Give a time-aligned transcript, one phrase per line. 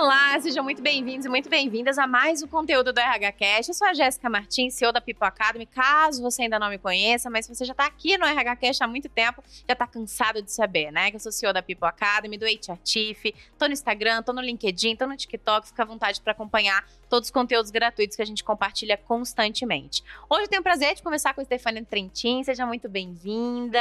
[0.00, 3.70] Olá, sejam muito bem-vindos e muito bem-vindas a mais um conteúdo do RH Cast.
[3.70, 5.66] Eu sou a Jéssica Martins, CEO da People Academy.
[5.66, 8.84] Caso você ainda não me conheça, mas se você já está aqui no RH Cast
[8.84, 11.10] há muito tempo, já está cansado de saber, né?
[11.10, 14.40] Que eu sou CEO da People Academy, do HR Chief, tô no Instagram, tô no
[14.40, 18.26] LinkedIn, tô no TikTok, fica à vontade para acompanhar todos os conteúdos gratuitos que a
[18.26, 20.02] gente compartilha constantemente.
[20.28, 23.80] Hoje eu tenho o prazer de conversar com a Stefania Trentin, seja muito bem-vinda.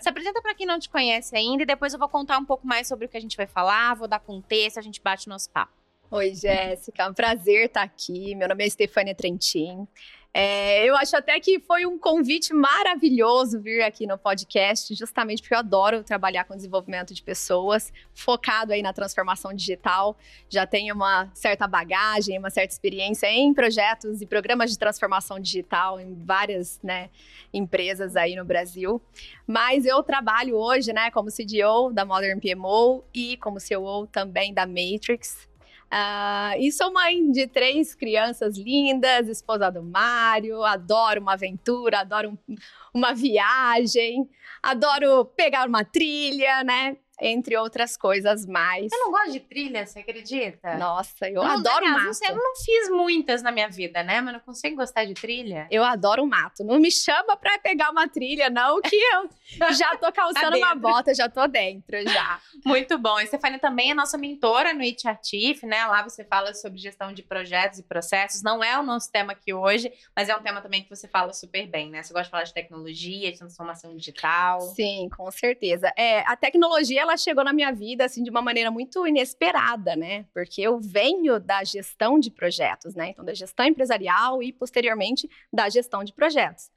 [0.00, 2.66] Se apresenta para quem não te conhece ainda e depois eu vou contar um pouco
[2.66, 5.50] mais sobre o que a gente vai falar, vou dar contexto, a gente bate nosso
[5.50, 5.72] papo.
[6.10, 8.34] Oi, Jéssica, é um prazer estar aqui.
[8.34, 9.88] Meu nome é Stefania Trentin.
[10.34, 15.54] É, eu acho até que foi um convite maravilhoso vir aqui no podcast, justamente porque
[15.54, 20.16] eu adoro trabalhar com desenvolvimento de pessoas, focado aí na transformação digital.
[20.48, 26.00] Já tenho uma certa bagagem, uma certa experiência em projetos e programas de transformação digital
[26.00, 27.10] em várias né,
[27.52, 29.02] empresas aí no Brasil.
[29.46, 34.66] Mas eu trabalho hoje né, como CDO da Modern PMO e como CEO também da
[34.66, 35.51] Matrix.
[35.92, 42.30] Uh, e sou mãe de três crianças lindas, esposa do Mário, adoro uma aventura, adoro
[42.30, 42.56] um,
[42.94, 44.26] uma viagem,
[44.62, 46.96] adoro pegar uma trilha, né?
[47.22, 48.92] Entre outras coisas mais.
[48.92, 50.76] Eu não gosto de trilha, você acredita?
[50.76, 52.18] Nossa, eu, adoro não, mato.
[52.28, 54.20] Eu não fiz muitas na minha vida, né?
[54.20, 55.68] Mas não consigo gostar de trilha.
[55.70, 56.64] Eu adoro mato.
[56.64, 59.30] Não me chama pra pegar uma trilha, não, que eu
[59.72, 62.40] já tô calçando uma bota, já tô dentro, já.
[62.66, 63.20] Muito bom.
[63.20, 65.86] E Stefania também é nossa mentora no HR Chief, né?
[65.86, 68.42] Lá você fala sobre gestão de projetos e processos.
[68.42, 71.32] Não é o nosso tema aqui hoje, mas é um tema também que você fala
[71.32, 72.02] super bem, né?
[72.02, 74.60] Você gosta de falar de tecnologia, de transformação digital.
[74.60, 75.92] Sim, com certeza.
[75.96, 79.94] É, a tecnologia, ela ela chegou na minha vida assim de uma maneira muito inesperada,
[79.94, 80.24] né?
[80.32, 83.10] Porque eu venho da gestão de projetos, né?
[83.10, 86.70] Então da gestão empresarial e posteriormente da gestão de projetos.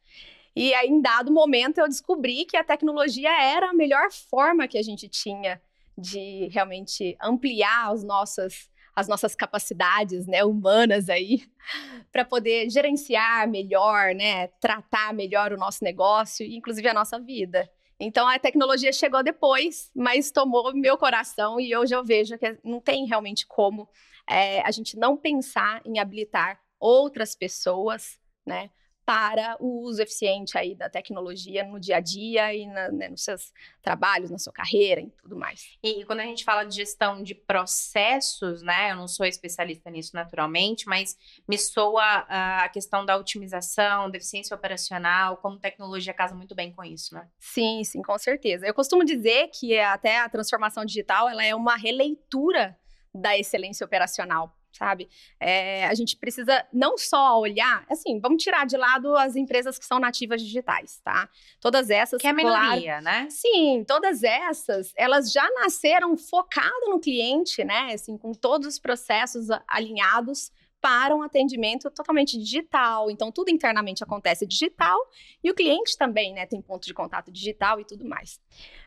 [0.55, 4.77] E aí, em dado momento eu descobri que a tecnologia era a melhor forma que
[4.77, 5.61] a gente tinha
[5.97, 11.43] de realmente ampliar as nossas as nossas capacidades, né, humanas aí,
[12.13, 17.69] para poder gerenciar melhor, né, tratar melhor o nosso negócio, inclusive a nossa vida.
[17.99, 22.81] Então a tecnologia chegou depois, mas tomou meu coração e hoje eu vejo que não
[22.81, 23.87] tem realmente como
[24.29, 28.69] é, a gente não pensar em habilitar outras pessoas, né,
[29.05, 33.23] para o uso eficiente aí da tecnologia no dia a dia e na, né, nos
[33.23, 35.77] seus trabalhos, na sua carreira e tudo mais.
[35.83, 39.91] E, e, quando a gente fala de gestão de processos, né, eu não sou especialista
[39.91, 41.15] nisso naturalmente, mas
[41.47, 46.83] me soa a questão da otimização, da eficiência operacional, como tecnologia casa muito bem com
[46.83, 47.27] isso, né?
[47.37, 48.65] Sim, sim, com certeza.
[48.65, 52.75] Eu costumo dizer que até a transformação digital, ela é uma releitura
[53.13, 55.09] da excelência operacional sabe?
[55.39, 59.85] É, a gente precisa não só olhar, assim, vamos tirar de lado as empresas que
[59.85, 61.29] são nativas digitais, tá?
[61.59, 62.21] Todas essas.
[62.21, 63.27] Que é a minoria, claro, né?
[63.29, 67.93] Sim, todas essas, elas já nasceram focado no cliente, né?
[67.93, 70.51] Assim, com todos os processos alinhados
[70.85, 73.09] para um atendimento totalmente digital.
[73.09, 74.99] Então, tudo internamente acontece digital
[75.43, 78.39] e o cliente também, né, tem ponto de contato digital e tudo mais.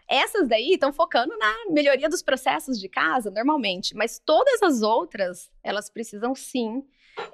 [0.09, 5.51] Essas daí estão focando na melhoria dos processos de casa, normalmente, mas todas as outras,
[5.63, 6.83] elas precisam sim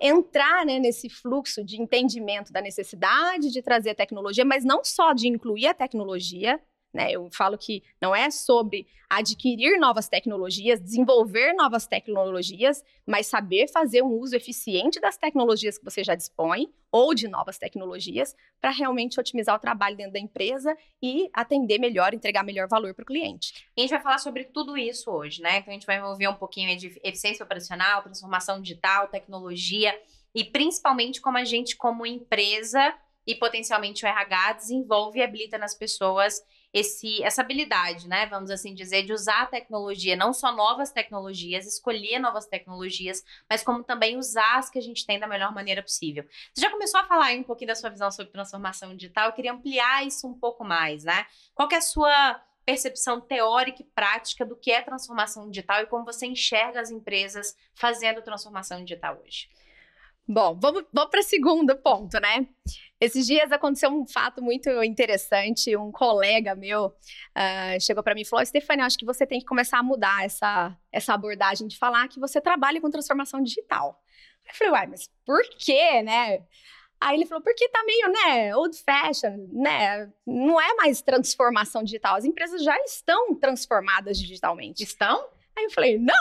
[0.00, 5.28] entrar né, nesse fluxo de entendimento da necessidade de trazer tecnologia, mas não só de
[5.28, 6.60] incluir a tecnologia,
[6.94, 7.10] né?
[7.10, 14.02] Eu falo que não é sobre adquirir novas tecnologias, desenvolver novas tecnologias, mas saber fazer
[14.02, 19.18] um uso eficiente das tecnologias que você já dispõe ou de novas tecnologias para realmente
[19.18, 23.66] otimizar o trabalho dentro da empresa e atender melhor, entregar melhor valor para o cliente.
[23.76, 25.58] E a gente vai falar sobre tudo isso hoje, né?
[25.58, 29.92] Então a gente vai envolver um pouquinho de eficiência operacional, transformação digital, tecnologia
[30.34, 32.94] e principalmente como a gente, como empresa
[33.26, 36.42] e potencialmente o RH, desenvolve e habilita nas pessoas
[36.74, 38.26] esse, essa habilidade, né?
[38.26, 43.62] Vamos assim dizer, de usar a tecnologia, não só novas tecnologias, escolher novas tecnologias, mas
[43.62, 46.26] como também usar as que a gente tem da melhor maneira possível.
[46.52, 49.32] Você já começou a falar aí um pouquinho da sua visão sobre transformação digital, eu
[49.32, 51.24] queria ampliar isso um pouco mais, né?
[51.54, 56.04] Qual é a sua percepção teórica e prática do que é transformação digital e como
[56.04, 59.48] você enxerga as empresas fazendo transformação digital hoje?
[60.26, 62.48] Bom, vamos, vamos para o segundo ponto, né?
[63.04, 65.76] Esses dias aconteceu um fato muito interessante.
[65.76, 69.46] Um colega meu uh, chegou para mim e falou: Stefania, acho que você tem que
[69.46, 74.00] começar a mudar essa, essa abordagem de falar que você trabalha com transformação digital.
[74.48, 76.42] Eu falei, uai, mas por quê, né?
[77.00, 80.10] Aí ele falou, porque tá meio, né, old fashion, né?
[80.26, 82.16] Não é mais transformação digital.
[82.16, 84.82] As empresas já estão transformadas digitalmente.
[84.82, 85.28] Estão?
[85.56, 86.14] Aí eu falei, não!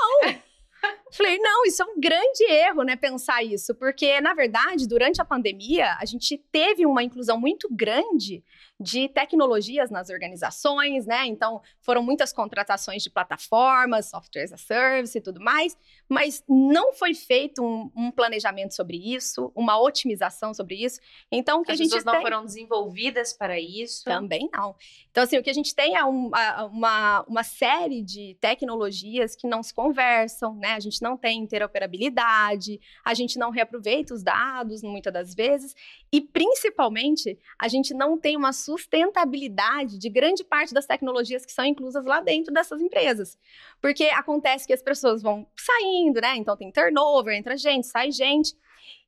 [1.12, 5.26] Falei, não, isso é um grande erro, né, pensar isso, porque, na verdade, durante a
[5.26, 8.44] pandemia, a gente teve uma inclusão muito grande
[8.80, 11.26] de tecnologias nas organizações, né?
[11.28, 15.78] Então, foram muitas contratações de plataformas, software as a service e tudo mais,
[16.14, 21.00] mas não foi feito um, um, planejamento sobre isso, uma otimização sobre isso.
[21.32, 22.14] Então, o que As a gente pessoas tem...
[22.14, 24.04] não foram desenvolvidas para isso?
[24.04, 24.76] Também não.
[25.10, 26.30] Então, assim, o que a gente tem é um,
[26.72, 30.74] uma, uma série de tecnologias que não se conversam, né?
[30.74, 35.76] A gente não tem interoperabilidade, a gente não reaproveita os dados, muitas das vezes,
[36.12, 41.66] e principalmente, a gente não tem uma sustentabilidade de grande parte das tecnologias que são
[41.66, 43.38] inclusas lá dentro dessas empresas.
[43.82, 46.36] Porque acontece que as pessoas vão saindo, né?
[46.38, 48.56] Então tem turnover, entra gente, sai gente.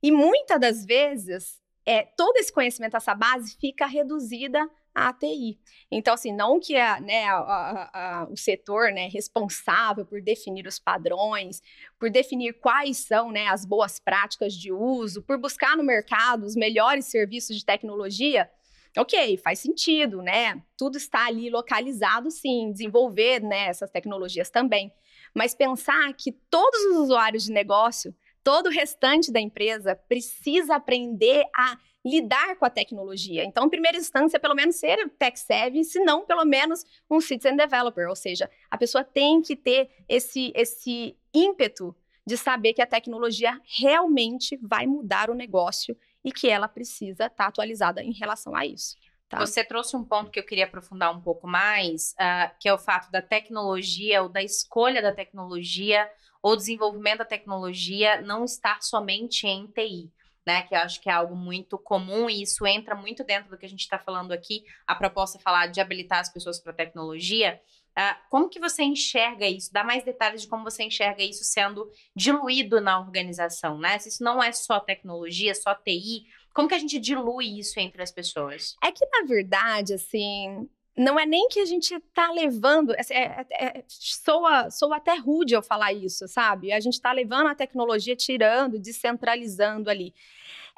[0.01, 5.59] E muitas das vezes, é, todo esse conhecimento, essa base, fica reduzida à TI.
[5.91, 10.65] Então, assim, não que a, né, a, a, a, o setor né, responsável por definir
[10.65, 11.61] os padrões,
[11.99, 16.55] por definir quais são né, as boas práticas de uso, por buscar no mercado os
[16.55, 18.49] melhores serviços de tecnologia,
[18.97, 20.61] ok, faz sentido, né?
[20.77, 24.91] Tudo está ali localizado, sim, desenvolver né, essas tecnologias também.
[25.35, 31.43] Mas pensar que todos os usuários de negócio, todo o restante da empresa precisa aprender
[31.55, 33.43] a lidar com a tecnologia.
[33.43, 37.57] Então, em primeira instância, pelo menos ser tech savvy, se não pelo menos um citizen
[37.57, 41.95] developer, ou seja, a pessoa tem que ter esse esse ímpeto
[42.25, 47.29] de saber que a tecnologia realmente vai mudar o negócio e que ela precisa estar
[47.29, 48.95] tá atualizada em relação a isso.
[49.29, 49.39] Tá?
[49.39, 52.77] Você trouxe um ponto que eu queria aprofundar um pouco mais, uh, que é o
[52.77, 56.07] fato da tecnologia ou da escolha da tecnologia
[56.43, 60.11] ou desenvolvimento da tecnologia não estar somente em TI.
[60.47, 63.57] Né, que eu acho que é algo muito comum e isso entra muito dentro do
[63.57, 64.63] que a gente está falando aqui.
[64.85, 67.59] A proposta é falar de habilitar as pessoas para a tecnologia.
[67.97, 69.73] Uh, como que você enxerga isso?
[69.73, 73.97] Dá mais detalhes de como você enxerga isso sendo diluído na organização, né?
[73.97, 78.01] Se isso não é só tecnologia, só TI, como que a gente dilui isso entre
[78.01, 78.77] as pessoas?
[78.81, 82.93] É que, na verdade, assim, não é nem que a gente tá levando.
[82.93, 86.71] É, é, é, soa, soa até rude eu falar isso, sabe?
[86.71, 90.13] A gente tá levando a tecnologia, tirando, descentralizando ali.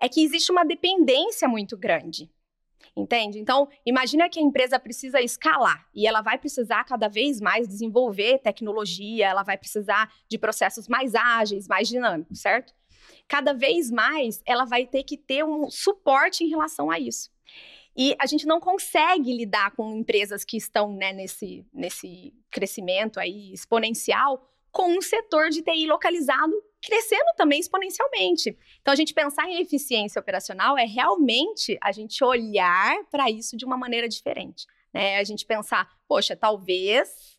[0.02, 2.28] É que existe uma dependência muito grande.
[2.96, 3.38] Entende?
[3.38, 8.40] Então, imagina que a empresa precisa escalar e ela vai precisar cada vez mais desenvolver
[8.40, 12.74] tecnologia, ela vai precisar de processos mais ágeis, mais dinâmicos, certo?
[13.28, 17.30] Cada vez mais ela vai ter que ter um suporte em relação a isso.
[17.96, 23.52] E a gente não consegue lidar com empresas que estão né, nesse, nesse crescimento aí
[23.52, 28.58] exponencial com um setor de TI localizado crescendo também exponencialmente.
[28.82, 33.66] Então, a gente pensar em eficiência operacional é realmente a gente olhar para isso de
[33.66, 34.66] uma maneira diferente.
[34.94, 35.18] Né?
[35.18, 37.38] A gente pensar, poxa, talvez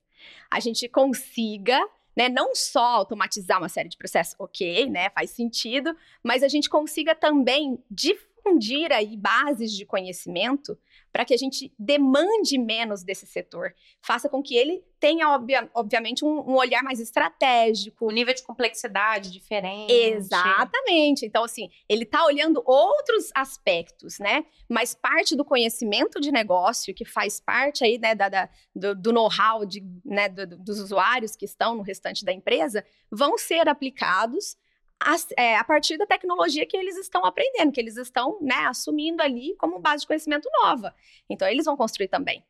[0.51, 1.81] a gente consiga
[2.19, 6.69] né, não só automatizar uma série de processos, ok, né, faz sentido, mas a gente
[6.69, 10.77] consiga também difundir aí bases de conhecimento
[11.13, 16.25] para que a gente demande menos desse setor, faça com que ele tenha, obvia, obviamente,
[16.25, 18.07] um, um, olhar mais estratégico.
[18.07, 19.93] Um nível de complexidade diferente.
[19.93, 21.25] Exatamente.
[21.25, 24.45] Então, assim, ele está olhando outros aspectos, né?
[24.69, 29.13] Mas parte do conhecimento de negócio, que faz parte aí, né, da, da do, do
[29.13, 29.61] know-how
[30.05, 34.57] né, do, dos usuários que estão no restante da empresa, vão ser aplicados
[35.01, 39.23] a, é, a, partir da tecnologia que eles estão aprendendo, que eles estão né, assumindo
[39.23, 40.95] ali como base de conhecimento nova.
[41.29, 42.45] Então, eles vão construir também.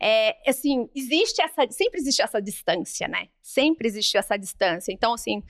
[0.00, 3.28] É, assim, existe essa, sempre existe essa distância, né?
[3.42, 4.92] Sempre existiu essa distância.
[4.92, 5.42] Então, assim,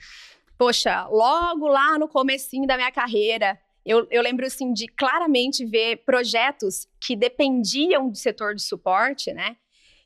[0.57, 6.03] poxa, logo lá no comecinho da minha carreira, eu, eu lembro, assim, de claramente ver
[6.05, 9.57] projetos que dependiam do setor de suporte, né?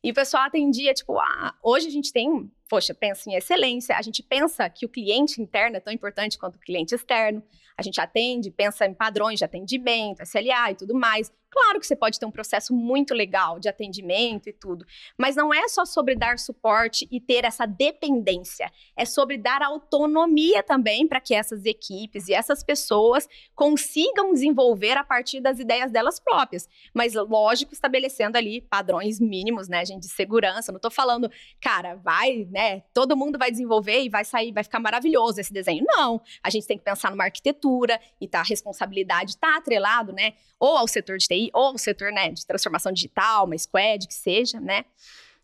[0.04, 4.02] E o pessoal atendia, tipo, ah, hoje a gente tem poxa, pensa em excelência, a
[4.02, 7.44] gente pensa que o cliente interno é tão importante quanto o cliente externo,
[7.78, 11.32] a gente atende, pensa em padrões de atendimento, SLA e tudo mais.
[11.54, 14.84] Claro que você pode ter um processo muito legal de atendimento e tudo,
[15.16, 20.64] mas não é só sobre dar suporte e ter essa dependência, é sobre dar autonomia
[20.64, 26.20] também para que essas equipes e essas pessoas consigam desenvolver a partir das ideias delas
[26.20, 30.72] próprias, mas lógico, estabelecendo ali padrões mínimos, né, gente, de segurança.
[30.72, 31.30] Não estou falando,
[31.62, 35.86] cara, vai, né, todo mundo vai desenvolver e vai sair, vai ficar maravilhoso esse desenho.
[35.88, 40.34] Não, a gente tem que pensar numa arquitetura e tá, a responsabilidade está atrelado, né,
[40.60, 44.14] ou ao setor de TI ou o setor né, de transformação digital, uma squad, que
[44.14, 44.86] seja, né?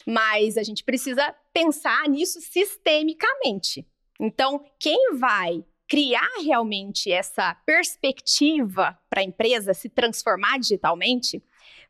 [0.06, 3.86] Mas a gente precisa pensar nisso sistemicamente.
[4.20, 11.42] Então, quem vai criar realmente essa perspectiva para a empresa se transformar digitalmente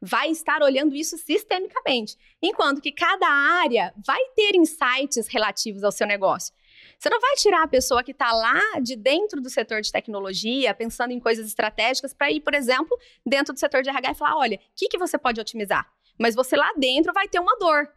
[0.01, 6.07] vai estar olhando isso sistemicamente, enquanto que cada área vai ter insights relativos ao seu
[6.07, 6.53] negócio.
[6.99, 10.73] Você não vai tirar a pessoa que está lá de dentro do setor de tecnologia,
[10.73, 14.35] pensando em coisas estratégicas, para ir, por exemplo, dentro do setor de RH e falar:
[14.35, 15.89] olha, o que, que você pode otimizar?
[16.19, 17.89] Mas você lá dentro vai ter uma dor.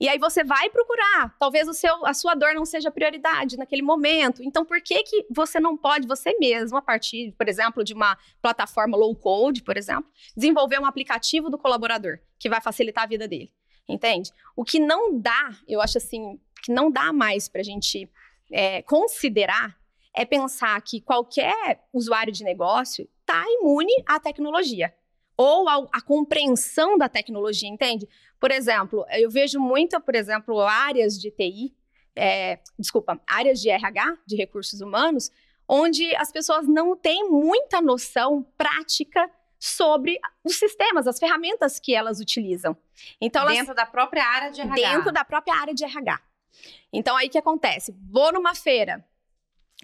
[0.00, 1.36] E aí você vai procurar.
[1.38, 4.42] Talvez o seu, a sua dor não seja prioridade naquele momento.
[4.42, 8.18] Então, por que, que você não pode, você mesmo, a partir, por exemplo, de uma
[8.42, 13.28] plataforma low code, por exemplo, desenvolver um aplicativo do colaborador que vai facilitar a vida
[13.28, 13.52] dele?
[13.88, 14.32] Entende?
[14.56, 18.10] O que não dá, eu acho assim, que não dá mais para a gente
[18.50, 19.78] é, considerar
[20.14, 24.92] é pensar que qualquer usuário de negócio está imune à tecnologia
[25.36, 28.08] ou a, a, compreensão da tecnologia, entende?
[28.40, 31.72] Por exemplo, eu vejo muito, por exemplo, áreas de TI,
[32.16, 35.30] é, desculpa, áreas de RH, de recursos humanos,
[35.68, 42.20] onde as pessoas não têm muita noção prática sobre os sistemas, as ferramentas que elas
[42.20, 42.76] utilizam.
[43.20, 44.74] Então, dentro elas, da própria área de RH.
[44.74, 46.20] Dentro da própria área de RH.
[46.92, 47.94] Então, aí que acontece?
[48.10, 49.04] Vou numa feira,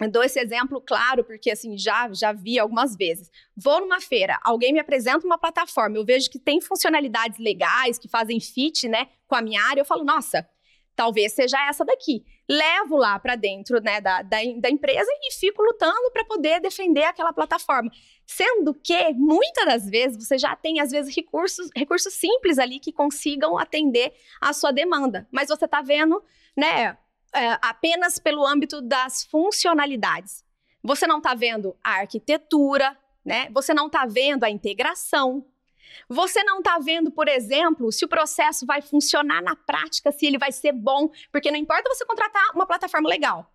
[0.00, 3.30] eu dou esse exemplo claro porque assim já já vi algumas vezes.
[3.56, 8.08] Vou numa feira, alguém me apresenta uma plataforma, eu vejo que tem funcionalidades legais que
[8.08, 10.48] fazem fit, né, com a minha área, eu falo, nossa,
[10.94, 12.24] talvez seja essa daqui.
[12.48, 17.04] Levo lá para dentro, né, da, da, da, empresa e fico lutando para poder defender
[17.04, 17.90] aquela plataforma.
[18.26, 22.92] Sendo que muitas das vezes você já tem às vezes recursos recursos simples ali que
[22.92, 26.22] consigam atender a sua demanda, mas você está vendo,
[26.56, 26.96] né,
[27.34, 30.44] é, apenas pelo âmbito das funcionalidades.
[30.82, 33.48] Você não está vendo a arquitetura, né?
[33.52, 35.44] Você não está vendo a integração.
[36.08, 40.38] Você não está vendo, por exemplo, se o processo vai funcionar na prática, se ele
[40.38, 43.50] vai ser bom, porque não importa você contratar uma plataforma legal.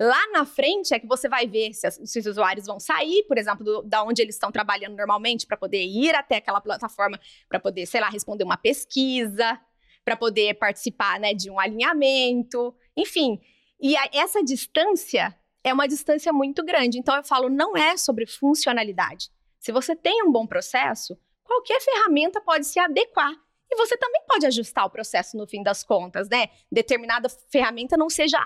[0.00, 3.38] Lá na frente é que você vai ver se, se os usuários vão sair, por
[3.38, 7.60] exemplo, do, da onde eles estão trabalhando normalmente, para poder ir até aquela plataforma, para
[7.60, 9.60] poder, sei lá, responder uma pesquisa,
[10.04, 13.40] para poder participar né, de um alinhamento, enfim.
[13.80, 16.98] E a, essa distância é uma distância muito grande.
[16.98, 19.30] Então eu falo, não é sobre funcionalidade.
[19.58, 21.16] Se você tem um bom processo,
[21.52, 23.32] qualquer ferramenta pode se adequar.
[23.70, 26.48] E você também pode ajustar o processo no fim das contas, né?
[26.70, 28.38] Determinada ferramenta não seja,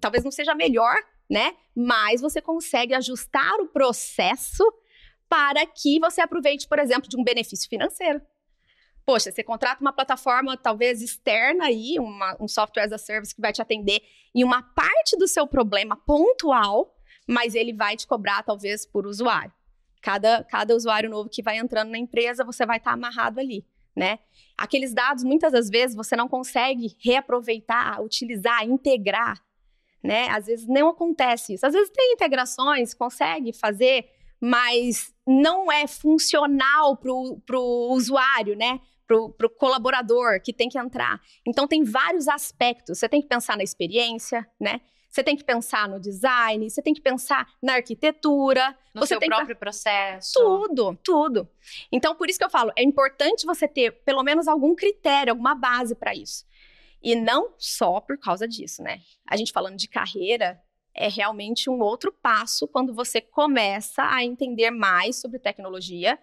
[0.00, 0.96] talvez não seja melhor,
[1.30, 1.56] né?
[1.74, 4.64] Mas você consegue ajustar o processo
[5.28, 8.20] para que você aproveite, por exemplo, de um benefício financeiro.
[9.04, 13.40] Poxa, você contrata uma plataforma talvez externa aí, uma, um software as a service que
[13.40, 14.00] vai te atender
[14.34, 19.52] em uma parte do seu problema pontual, mas ele vai te cobrar talvez por usuário.
[20.02, 23.64] Cada, cada usuário novo que vai entrando na empresa, você vai estar tá amarrado ali,
[23.96, 24.18] né?
[24.58, 29.40] Aqueles dados, muitas das vezes, você não consegue reaproveitar, utilizar, integrar,
[30.02, 30.28] né?
[30.30, 31.64] Às vezes não acontece isso.
[31.64, 34.04] Às vezes tem integrações, consegue fazer,
[34.40, 38.80] mas não é funcional para o usuário, né?
[39.06, 41.20] para o colaborador que tem que entrar.
[41.46, 42.98] Então, tem vários aspectos.
[42.98, 44.80] Você tem que pensar na experiência, né?
[45.12, 48.74] Você tem que pensar no design, você tem que pensar na arquitetura.
[48.94, 50.32] No você seu próprio processo.
[50.32, 51.48] Tudo, tudo.
[51.92, 55.54] Então, por isso que eu falo, é importante você ter pelo menos algum critério, alguma
[55.54, 56.46] base para isso.
[57.02, 59.00] E não só por causa disso, né?
[59.28, 60.58] A gente falando de carreira,
[60.94, 66.18] é realmente um outro passo quando você começa a entender mais sobre tecnologia,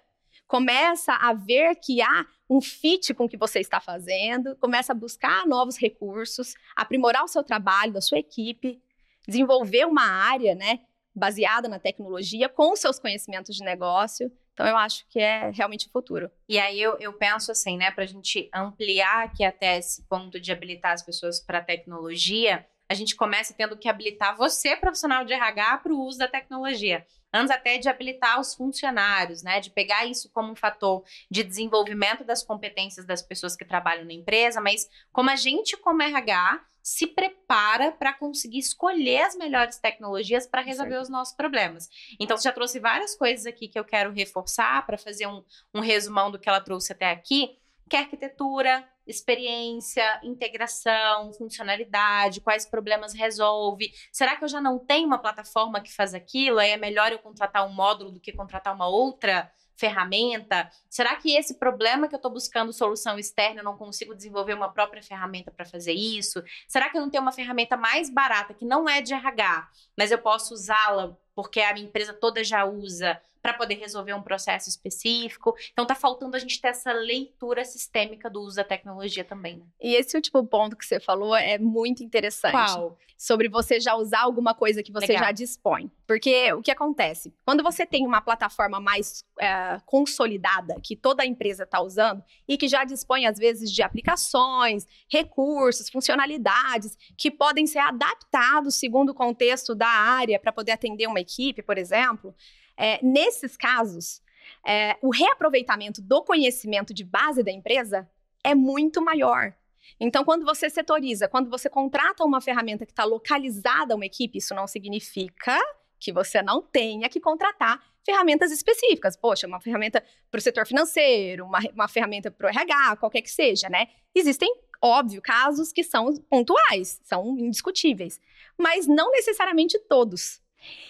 [0.49, 4.95] começa a ver que há um fit com o que você está fazendo, começa a
[4.95, 8.81] buscar novos recursos, aprimorar o seu trabalho, da sua equipe,
[9.27, 10.79] desenvolver uma área, né,
[11.15, 14.31] baseada na tecnologia com seus conhecimentos de negócio.
[14.53, 16.31] Então, eu acho que é realmente o futuro.
[16.47, 20.39] E aí, eu, eu penso assim, né, para a gente ampliar aqui até esse ponto
[20.39, 25.23] de habilitar as pessoas para a tecnologia, a gente começa tendo que habilitar você, profissional
[25.23, 29.59] de RH, para o uso da tecnologia antes até de habilitar os funcionários, né?
[29.59, 34.13] De pegar isso como um fator de desenvolvimento das competências das pessoas que trabalham na
[34.13, 40.47] empresa, mas como a gente, como RH, se prepara para conseguir escolher as melhores tecnologias
[40.47, 41.03] para resolver certo.
[41.03, 41.87] os nossos problemas.
[42.19, 45.43] Então, você já trouxe várias coisas aqui que eu quero reforçar para fazer um,
[45.73, 47.58] um resumão do que ela trouxe até aqui,
[47.89, 53.91] que é arquitetura, experiência, integração, funcionalidade, quais problemas resolve.
[54.11, 56.59] Será que eu já não tenho uma plataforma que faz aquilo?
[56.59, 60.69] Aí é melhor eu contratar um módulo do que contratar uma outra ferramenta?
[60.89, 64.71] Será que esse problema que eu estou buscando solução externa eu não consigo desenvolver uma
[64.71, 66.43] própria ferramenta para fazer isso?
[66.67, 70.11] Será que eu não tenho uma ferramenta mais barata que não é de RH, mas
[70.11, 75.55] eu posso usá-la porque a empresa toda já usa para poder resolver um processo específico.
[75.71, 79.57] Então tá faltando a gente ter essa leitura sistêmica do uso da tecnologia também.
[79.57, 79.65] Né?
[79.81, 82.51] E esse último ponto que você falou é muito interessante.
[82.51, 82.97] Qual?
[83.17, 85.25] Sobre você já usar alguma coisa que você Legal.
[85.25, 85.89] já dispõe.
[86.07, 87.33] Porque o que acontece?
[87.45, 92.57] Quando você tem uma plataforma mais é, consolidada, que toda a empresa está usando, e
[92.57, 99.13] que já dispõe, às vezes, de aplicações, recursos, funcionalidades, que podem ser adaptados segundo o
[99.13, 101.28] contexto da área para poder atender uma equipe,
[101.63, 102.35] por exemplo,
[102.75, 104.21] é, nesses casos,
[104.65, 108.09] é, o reaproveitamento do conhecimento de base da empresa
[108.43, 109.53] é muito maior.
[109.99, 114.37] Então, quando você setoriza, quando você contrata uma ferramenta que está localizada a uma equipe,
[114.37, 115.57] isso não significa
[115.99, 119.17] que você não tenha que contratar ferramentas específicas.
[119.17, 123.29] Poxa, uma ferramenta para o setor financeiro, uma, uma ferramenta para o RH, qualquer que
[123.29, 123.87] seja, né?
[124.15, 124.49] Existem,
[124.81, 128.19] óbvio, casos que são pontuais, são indiscutíveis,
[128.57, 130.41] mas não necessariamente todos.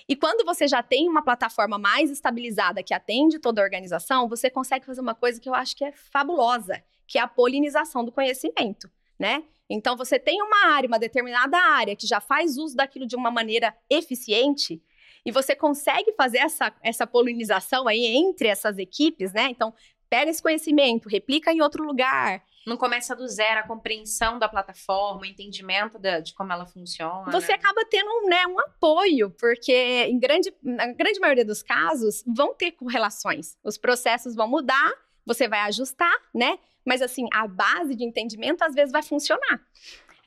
[0.08, 4.50] E quando você já tem uma plataforma mais estabilizada que atende toda a organização, você
[4.50, 8.12] consegue fazer uma coisa que eu acho que é fabulosa, que é a polinização do
[8.12, 9.44] conhecimento, né?
[9.70, 13.30] Então você tem uma área, uma determinada área que já faz uso daquilo de uma
[13.30, 14.82] maneira eficiente,
[15.26, 19.48] e você consegue fazer essa, essa polinização aí entre essas equipes, né?
[19.50, 19.74] Então,
[20.10, 25.22] pega esse conhecimento, replica em outro lugar, não começa do zero a compreensão da plataforma,
[25.22, 27.32] o entendimento de, de como ela funciona.
[27.32, 32.54] Você acaba tendo né, um apoio, porque em grande, na grande maioria dos casos vão
[32.54, 33.58] ter correlações.
[33.64, 34.94] Os processos vão mudar,
[35.26, 36.60] você vai ajustar, né?
[36.86, 39.62] Mas assim, a base de entendimento às vezes vai funcionar.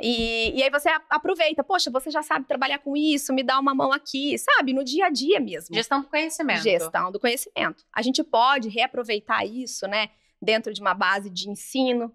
[0.00, 3.74] E, e, aí você aproveita, poxa, você já sabe trabalhar com isso, me dá uma
[3.74, 4.72] mão aqui, sabe?
[4.72, 5.74] No dia a dia mesmo.
[5.74, 6.62] Gestão do conhecimento.
[6.62, 7.84] Gestão do conhecimento.
[7.92, 10.08] A gente pode reaproveitar isso, né?
[10.40, 12.12] Dentro de uma base de ensino,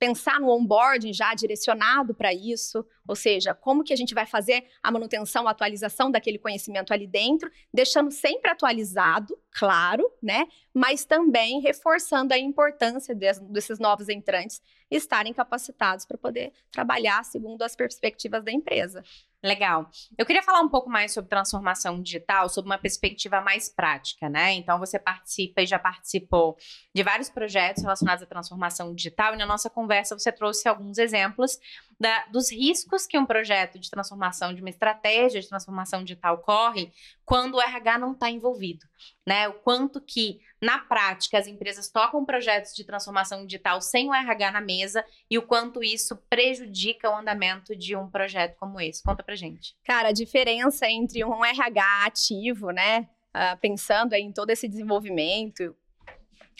[0.00, 4.64] pensar no onboarding já direcionado para isso, ou seja, como que a gente vai fazer
[4.82, 10.46] a manutenção, a atualização daquele conhecimento ali dentro, deixando sempre atualizado, claro, né?
[10.72, 17.76] Mas também reforçando a importância desses novos entrantes estarem capacitados para poder trabalhar segundo as
[17.76, 19.04] perspectivas da empresa.
[19.42, 19.90] Legal.
[20.18, 24.52] Eu queria falar um pouco mais sobre transformação digital, sobre uma perspectiva mais prática, né?
[24.52, 26.58] Então, você participa e já participou
[26.94, 31.58] de vários projetos relacionados à transformação digital, e na nossa conversa você trouxe alguns exemplos
[32.00, 36.90] da, dos riscos que um projeto de transformação, de uma estratégia de transformação digital corre
[37.26, 38.86] quando o RH não está envolvido,
[39.26, 39.46] né?
[39.48, 44.50] O quanto que, na prática, as empresas tocam projetos de transformação digital sem o RH
[44.50, 49.02] na mesa e o quanto isso prejudica o andamento de um projeto como esse.
[49.02, 49.76] Conta pra gente.
[49.84, 53.08] Cara, a diferença entre um RH ativo, né?
[53.28, 55.76] Uh, pensando em todo esse desenvolvimento,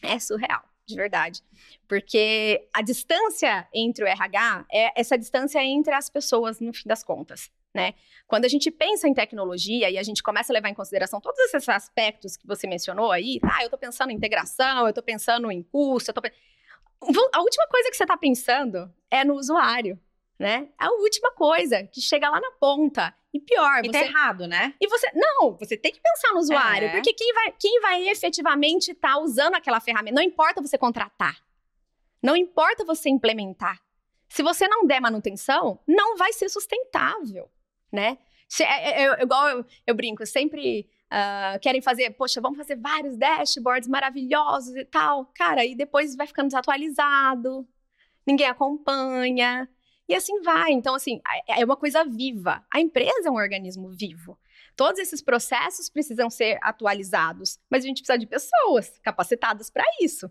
[0.03, 1.43] é surreal de verdade.
[1.89, 7.03] Porque a distância entre o RH é essa distância entre as pessoas, no fim das
[7.03, 7.51] contas.
[7.73, 7.95] Né?
[8.27, 11.39] Quando a gente pensa em tecnologia e a gente começa a levar em consideração todos
[11.41, 15.51] esses aspectos que você mencionou aí, ah, eu estou pensando em integração, eu estou pensando
[15.53, 16.21] em custo, eu tô...
[17.33, 19.99] a última coisa que você está pensando é no usuário,
[20.41, 20.71] né?
[20.81, 23.15] É a última coisa que chega lá na ponta.
[23.33, 24.05] E pior, e tá você...
[24.05, 24.75] tá errado, né?
[24.81, 26.93] E você, não, você tem que pensar no usuário, é.
[26.93, 31.37] porque quem vai, quem vai efetivamente estar tá usando aquela ferramenta, não importa você contratar.
[32.23, 33.79] Não importa você implementar.
[34.31, 37.51] Se você não der manutenção, não vai ser sustentável,
[37.93, 38.17] né?
[38.61, 43.89] É, é, igual eu, eu brinco, sempre uh, querem fazer, poxa, vamos fazer vários dashboards
[43.89, 45.27] maravilhosos e tal.
[45.35, 47.69] Cara, e depois vai ficando desatualizado,
[48.27, 49.69] ninguém acompanha.
[50.11, 50.73] E assim vai.
[50.73, 52.67] Então, assim, é uma coisa viva.
[52.69, 54.37] A empresa é um organismo vivo.
[54.75, 60.29] Todos esses processos precisam ser atualizados, mas a gente precisa de pessoas capacitadas para isso.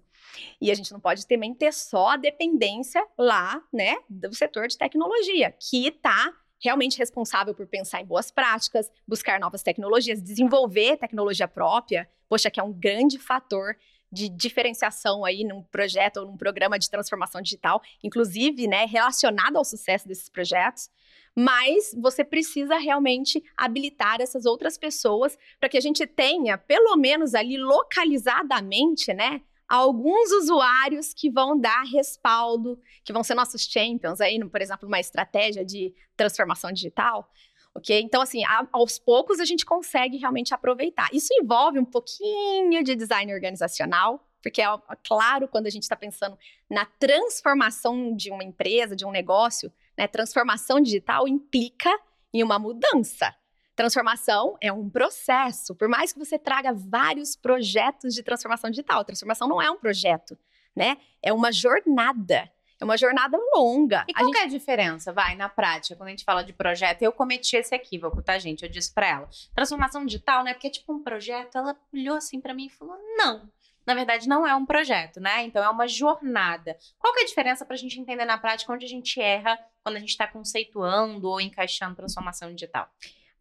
[0.60, 4.78] E a gente não pode também ter só a dependência lá, né, do setor de
[4.78, 11.48] tecnologia, que está realmente responsável por pensar em boas práticas, buscar novas tecnologias, desenvolver tecnologia
[11.48, 13.78] própria, poxa, que é um grande fator
[14.12, 19.66] de diferenciação aí num projeto ou num programa de transformação digital, inclusive, né, relacionado ao
[19.66, 20.90] sucesso desses projetos.
[21.36, 27.36] Mas você precisa realmente habilitar essas outras pessoas para que a gente tenha, pelo menos
[27.36, 34.44] ali localizadamente, né, alguns usuários que vão dar respaldo, que vão ser nossos champions aí,
[34.50, 37.30] por exemplo, numa estratégia de transformação digital,
[37.80, 38.02] ok?
[38.02, 41.10] Então, assim, a, aos poucos a gente consegue realmente aproveitar.
[41.14, 45.96] Isso envolve um pouquinho de design organizacional, porque é, é claro quando a gente está
[45.96, 46.38] pensando
[46.70, 50.08] na transformação de uma empresa, de um negócio, né?
[50.08, 51.90] Transformação digital implica
[52.34, 53.34] em uma mudança.
[53.76, 55.74] Transformação é um processo.
[55.74, 60.38] Por mais que você traga vários projetos de transformação digital, transformação não é um projeto,
[60.76, 60.98] né?
[61.24, 62.52] É uma jornada.
[62.80, 64.06] É uma jornada longa.
[64.08, 64.38] E qual gente...
[64.38, 67.02] é a diferença, vai, na prática, quando a gente fala de projeto?
[67.02, 68.64] Eu cometi esse equívoco, tá, gente?
[68.64, 69.30] Eu disse pra ela.
[69.54, 70.54] Transformação digital, né?
[70.54, 71.58] Porque é tipo um projeto.
[71.58, 73.50] Ela olhou assim para mim e falou: não.
[73.86, 75.44] Na verdade, não é um projeto, né?
[75.44, 76.78] Então é uma jornada.
[77.00, 79.96] Qual que é a diferença pra gente entender na prática onde a gente erra quando
[79.96, 82.88] a gente está conceituando ou encaixando transformação digital?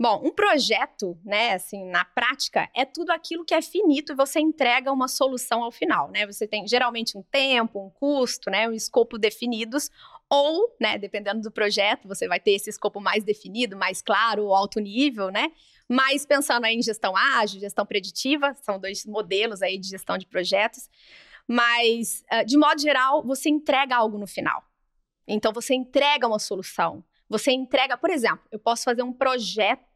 [0.00, 4.38] Bom, um projeto, né, assim, na prática, é tudo aquilo que é finito e você
[4.38, 6.24] entrega uma solução ao final, né?
[6.24, 9.90] Você tem geralmente um tempo, um custo, né, um escopo definidos,
[10.30, 14.78] ou, né, dependendo do projeto, você vai ter esse escopo mais definido, mais claro, alto
[14.78, 15.50] nível, né?
[15.88, 20.88] Mas pensando em gestão ágil, gestão preditiva, são dois modelos aí de gestão de projetos.
[21.44, 24.62] Mas, ah, de modo geral, você entrega algo no final.
[25.26, 27.02] Então você entrega uma solução.
[27.28, 29.87] Você entrega, por exemplo, eu posso fazer um projeto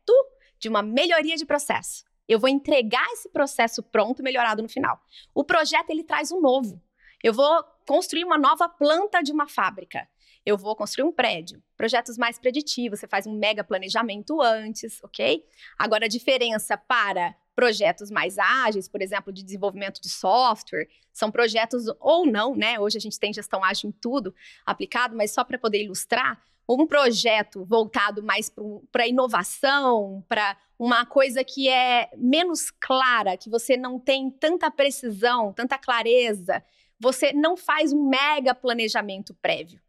[0.58, 2.04] de uma melhoria de processo.
[2.28, 5.00] Eu vou entregar esse processo pronto, melhorado no final.
[5.34, 6.80] O projeto ele traz um novo.
[7.22, 10.08] Eu vou construir uma nova planta de uma fábrica.
[10.46, 11.62] Eu vou construir um prédio.
[11.76, 15.44] Projetos mais preditivos, você faz um mega planejamento antes, ok?
[15.78, 21.84] Agora, a diferença para projetos mais ágeis, por exemplo, de desenvolvimento de software, são projetos
[22.00, 22.80] ou não, né?
[22.80, 24.34] Hoje a gente tem gestão ágil em tudo
[24.64, 28.50] aplicado, mas só para poder ilustrar, um projeto voltado mais
[28.90, 35.52] para inovação, para uma coisa que é menos clara, que você não tem tanta precisão,
[35.52, 36.64] tanta clareza,
[36.98, 39.81] você não faz um mega planejamento prévio.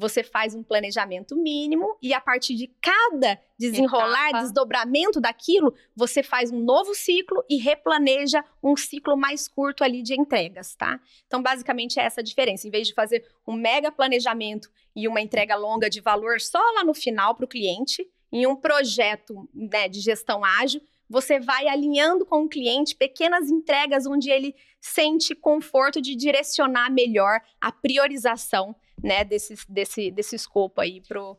[0.00, 4.42] Você faz um planejamento mínimo e a partir de cada desenrolar, Etapa.
[4.42, 10.18] desdobramento daquilo, você faz um novo ciclo e replaneja um ciclo mais curto ali de
[10.18, 10.98] entregas, tá?
[11.26, 12.66] Então, basicamente é essa a diferença.
[12.66, 16.82] Em vez de fazer um mega planejamento e uma entrega longa de valor só lá
[16.82, 22.24] no final para o cliente, em um projeto né, de gestão ágil, você vai alinhando
[22.24, 29.24] com o cliente pequenas entregas onde ele sente conforto de direcionar melhor a priorização né,
[29.24, 31.38] desse, desse, desse escopo aí pro,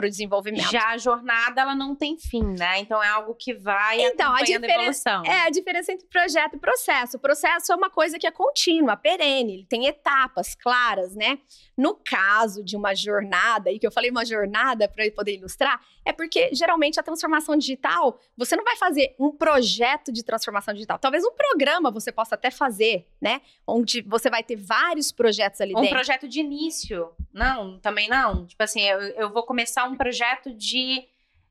[0.00, 0.70] para o desenvolvimento.
[0.70, 2.80] Já a jornada ela não tem fim, né?
[2.80, 5.26] Então é algo que vai então, a, diferença, a.
[5.26, 7.18] É a diferença entre projeto e processo.
[7.18, 11.38] O processo é uma coisa que é contínua, perene, ele tem etapas claras, né?
[11.76, 16.12] No caso de uma jornada, e que eu falei uma jornada para poder ilustrar, é
[16.12, 20.98] porque geralmente a transformação digital, você não vai fazer um projeto de transformação digital.
[20.98, 23.42] Talvez um programa você possa até fazer, né?
[23.66, 25.90] Onde você vai ter vários projetos ali um dentro.
[25.90, 27.10] Um projeto de início.
[27.32, 28.46] Não, também não.
[28.46, 31.06] Tipo assim, eu, eu vou começar um projeto de,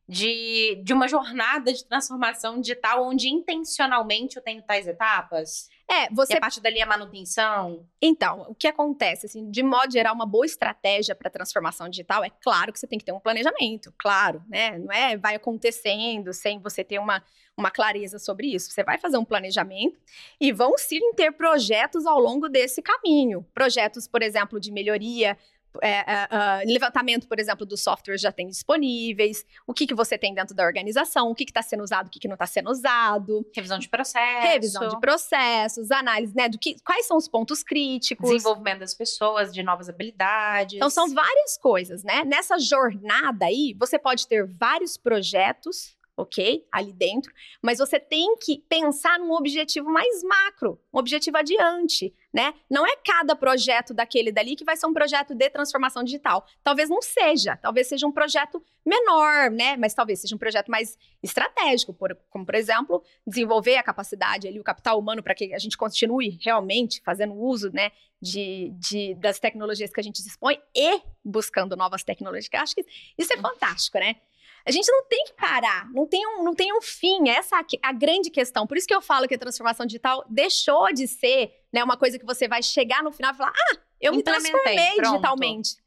[0.07, 5.69] de, de uma jornada de transformação digital onde intencionalmente eu tenho tais etapas?
[5.89, 6.33] É, você.
[6.33, 7.83] E a partir dali a manutenção?
[7.99, 12.29] Então, o que acontece, assim, de modo geral, uma boa estratégia para transformação digital é
[12.29, 14.77] claro que você tem que ter um planejamento, claro, né?
[14.77, 17.23] Não é vai acontecendo sem você ter uma,
[17.57, 18.71] uma clareza sobre isso.
[18.71, 19.99] Você vai fazer um planejamento
[20.39, 23.43] e vão sim ter projetos ao longo desse caminho.
[23.51, 25.35] Projetos, por exemplo, de melhoria
[25.81, 30.33] é, uh, levantamento, por exemplo, dos softwares já tem disponíveis, o que, que você tem
[30.33, 33.45] dentro da organização, o que está sendo usado, o que, que não está sendo usado.
[33.53, 34.49] Revisão de processos.
[34.49, 38.29] Revisão de processos, análise, né, do que, quais são os pontos críticos.
[38.29, 40.75] Desenvolvimento das pessoas, de novas habilidades.
[40.75, 42.23] Então, são várias coisas, né?
[42.25, 46.65] Nessa jornada aí, você pode ter vários projetos ok?
[46.71, 52.53] Ali dentro, mas você tem que pensar num objetivo mais macro, um objetivo adiante, né?
[52.69, 56.45] Não é cada projeto daquele dali que vai ser um projeto de transformação digital.
[56.63, 59.75] Talvez não seja, talvez seja um projeto menor, né?
[59.77, 64.59] Mas talvez seja um projeto mais estratégico, por, como por exemplo, desenvolver a capacidade ali,
[64.59, 67.91] o capital humano para que a gente continue realmente fazendo uso, né?
[68.21, 72.49] De, de, das tecnologias que a gente dispõe e buscando novas tecnologias.
[72.51, 72.85] Eu acho que
[73.17, 74.17] isso é fantástico, né?
[74.65, 77.29] A gente não tem que parar, não tem um, não tem um fim.
[77.29, 78.67] Essa é a grande questão.
[78.67, 82.19] Por isso que eu falo que a transformação digital deixou de ser né, uma coisa
[82.19, 85.11] que você vai chegar no final e falar: ah, eu me transformei pronto.
[85.11, 85.77] digitalmente.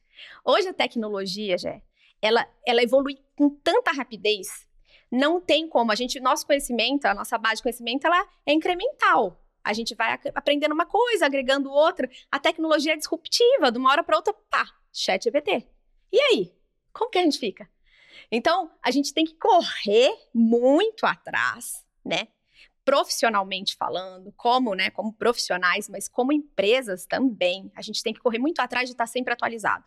[0.45, 1.83] Hoje a tecnologia, Jé,
[2.21, 4.67] ela, ela evolui com tanta rapidez.
[5.11, 5.93] Não tem como.
[5.93, 9.39] A gente, nosso conhecimento, a nossa base de conhecimento, ela é incremental.
[9.63, 12.09] A gente vai aprendendo uma coisa, agregando outra.
[12.31, 15.67] A tecnologia é disruptiva, de uma hora para outra, pá, chat GPT.
[16.11, 16.53] E aí?
[16.93, 17.69] Como que a gente fica?
[18.31, 22.29] Então, a gente tem que correr muito atrás, né?
[22.85, 28.39] Profissionalmente falando, como, né, como profissionais, mas como empresas também, a gente tem que correr
[28.39, 29.85] muito atrás de estar sempre atualizado.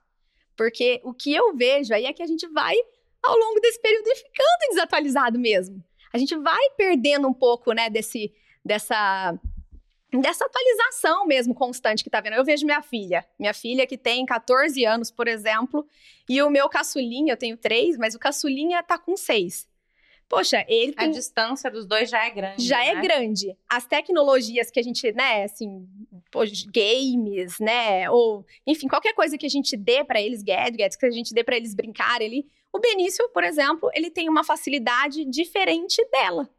[0.56, 2.76] Porque o que eu vejo aí é que a gente vai,
[3.22, 5.84] ao longo desse período, ficando desatualizado mesmo.
[6.14, 9.38] A gente vai perdendo um pouco, né, desse, dessa
[10.22, 12.34] dessa atualização mesmo constante que tá vendo.
[12.34, 15.88] Eu vejo minha filha, minha filha que tem 14 anos, por exemplo,
[16.28, 19.68] e o meu caçulinha, eu tenho três, mas o caçulinha tá com seis.
[20.28, 21.08] Poxa, ele tem...
[21.08, 22.66] A distância dos dois já é grande.
[22.66, 23.00] Já é né?
[23.00, 23.58] é grande.
[23.70, 25.88] As tecnologias que a gente, né, assim,
[26.74, 31.12] games, né, ou, enfim, qualquer coisa que a gente dê para eles, gadgets, que a
[31.12, 36.04] gente dê para eles brincarem ali, o Benício, por exemplo, ele tem uma facilidade diferente
[36.12, 36.50] dela.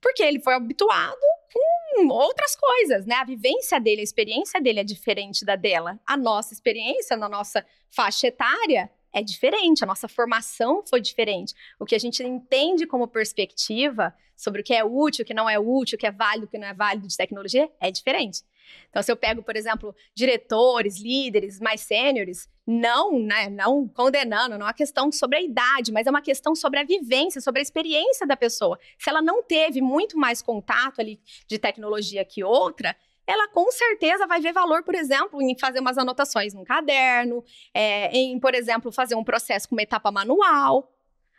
[0.00, 1.18] Porque ele foi habituado
[1.52, 1.60] com
[2.08, 3.16] outras coisas, né?
[3.16, 5.98] A vivência dele, a experiência dele é diferente da dela.
[6.06, 11.54] A nossa experiência na nossa faixa etária é diferente, a nossa formação foi diferente.
[11.78, 15.50] O que a gente entende como perspectiva sobre o que é útil, o que não
[15.50, 18.42] é útil, o que é válido, o que não é válido de tecnologia é diferente.
[18.88, 24.66] Então, se eu pego, por exemplo, diretores, líderes mais sêniores, não, né, não condenando, não
[24.66, 27.62] é uma questão sobre a idade, mas é uma questão sobre a vivência, sobre a
[27.62, 28.78] experiência da pessoa.
[28.98, 34.26] Se ela não teve muito mais contato ali de tecnologia que outra, ela com certeza
[34.26, 38.90] vai ver valor, por exemplo, em fazer umas anotações num caderno, é, em, por exemplo,
[38.90, 40.92] fazer um processo com uma etapa manual.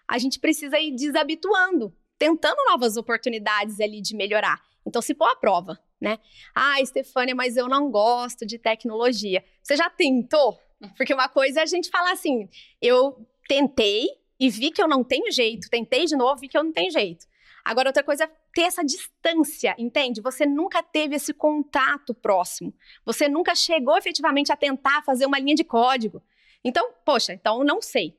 [0.08, 4.62] A gente precisa ir desabituando, tentando novas oportunidades ali de melhorar.
[4.86, 6.18] Então, se pôr à prova, né?
[6.56, 9.44] Ah, Estefânia, mas eu não gosto de tecnologia.
[9.62, 10.60] Você já tentou?
[10.98, 12.50] Porque uma coisa é a gente falar assim,
[12.82, 14.08] eu tentei
[14.40, 16.72] e vi que eu não tenho jeito, tentei de novo e vi que eu não
[16.72, 17.28] tenho jeito.
[17.64, 20.20] Agora, outra coisa é ter essa distância, entende?
[20.20, 22.74] Você nunca teve esse contato próximo.
[23.06, 26.24] Você nunca chegou efetivamente a tentar fazer uma linha de código.
[26.64, 28.18] Então, poxa, então não sei.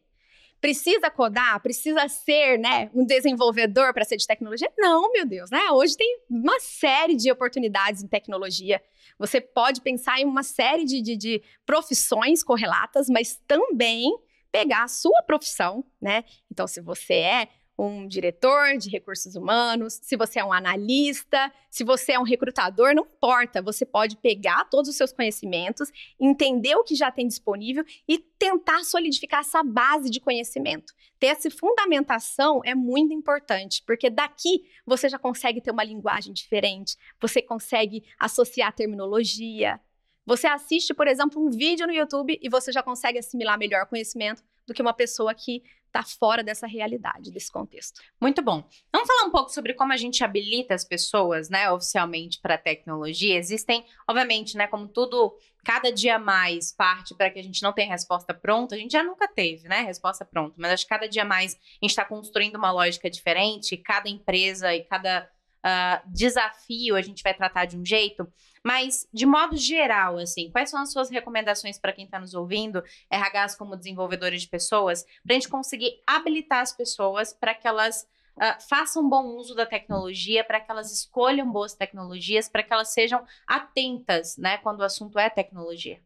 [0.62, 1.61] Precisa codar?
[1.61, 4.72] Precisa ser, né, um desenvolvedor para ser de tecnologia?
[4.79, 5.61] Não, meu Deus, né?
[5.72, 8.81] Hoje tem uma série de oportunidades em tecnologia.
[9.18, 14.16] Você pode pensar em uma série de, de, de profissões correlatas, mas também
[14.53, 16.22] pegar a sua profissão, né?
[16.48, 17.48] Então, se você é
[17.87, 22.95] um diretor de recursos humanos, se você é um analista, se você é um recrutador,
[22.95, 23.62] não importa.
[23.62, 28.85] Você pode pegar todos os seus conhecimentos, entender o que já tem disponível e tentar
[28.85, 30.92] solidificar essa base de conhecimento.
[31.18, 36.97] Ter essa fundamentação é muito importante, porque daqui você já consegue ter uma linguagem diferente,
[37.21, 39.81] você consegue associar terminologia.
[40.25, 44.42] Você assiste, por exemplo, um vídeo no YouTube e você já consegue assimilar melhor conhecimento
[44.66, 48.00] do que uma pessoa que está fora dessa realidade, desse contexto.
[48.18, 48.64] Muito bom.
[48.90, 52.59] Vamos falar um pouco sobre como a gente habilita as pessoas, né, oficialmente para a
[52.59, 53.37] tecnologia.
[53.37, 57.90] Existem, obviamente, né, como tudo, cada dia mais parte para que a gente não tenha
[57.90, 58.74] resposta pronta.
[58.74, 61.85] A gente já nunca teve, né, resposta pronta, mas acho que cada dia mais a
[61.85, 63.76] gente está construindo uma lógica diferente.
[63.76, 65.28] Cada empresa e cada
[65.64, 68.31] uh, desafio a gente vai tratar de um jeito.
[68.64, 72.83] Mas, de modo geral, assim, quais são as suas recomendações para quem está nos ouvindo,
[73.11, 78.07] RHs como desenvolvedores de pessoas, para a gente conseguir habilitar as pessoas para que elas
[78.37, 82.92] uh, façam bom uso da tecnologia, para que elas escolham boas tecnologias, para que elas
[82.92, 86.01] sejam atentas, né, quando o assunto é tecnologia?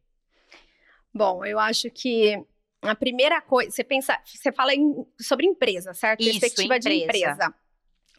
[1.13, 2.43] Bom, eu acho que
[2.83, 6.21] a primeira coisa, você pensa, você fala em, sobre empresa, certo?
[6.21, 6.89] Isso, Perspectiva empresa.
[6.89, 7.55] de empresa.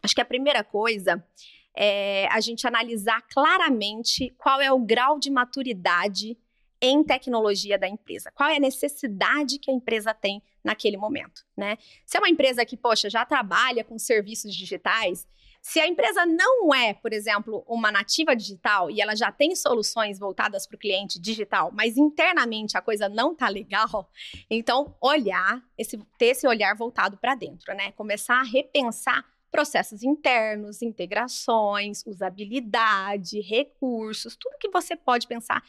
[0.08, 1.22] Acho que a primeira coisa
[1.76, 6.38] é a gente analisar claramente qual é o grau de maturidade
[6.82, 8.32] em tecnologia da empresa.
[8.32, 11.78] Qual é a necessidade que a empresa tem naquele momento, né?
[12.06, 15.28] Se é uma empresa que, poxa, já trabalha com serviços digitais,
[15.62, 20.18] se a empresa não é, por exemplo, uma nativa digital e ela já tem soluções
[20.18, 24.10] voltadas para o cliente digital, mas internamente a coisa não tá legal,
[24.50, 27.92] então olhar, esse, ter esse olhar voltado para dentro, né?
[27.92, 35.64] Começar a repensar processos internos, integrações, usabilidade, recursos, tudo que você pode pensar,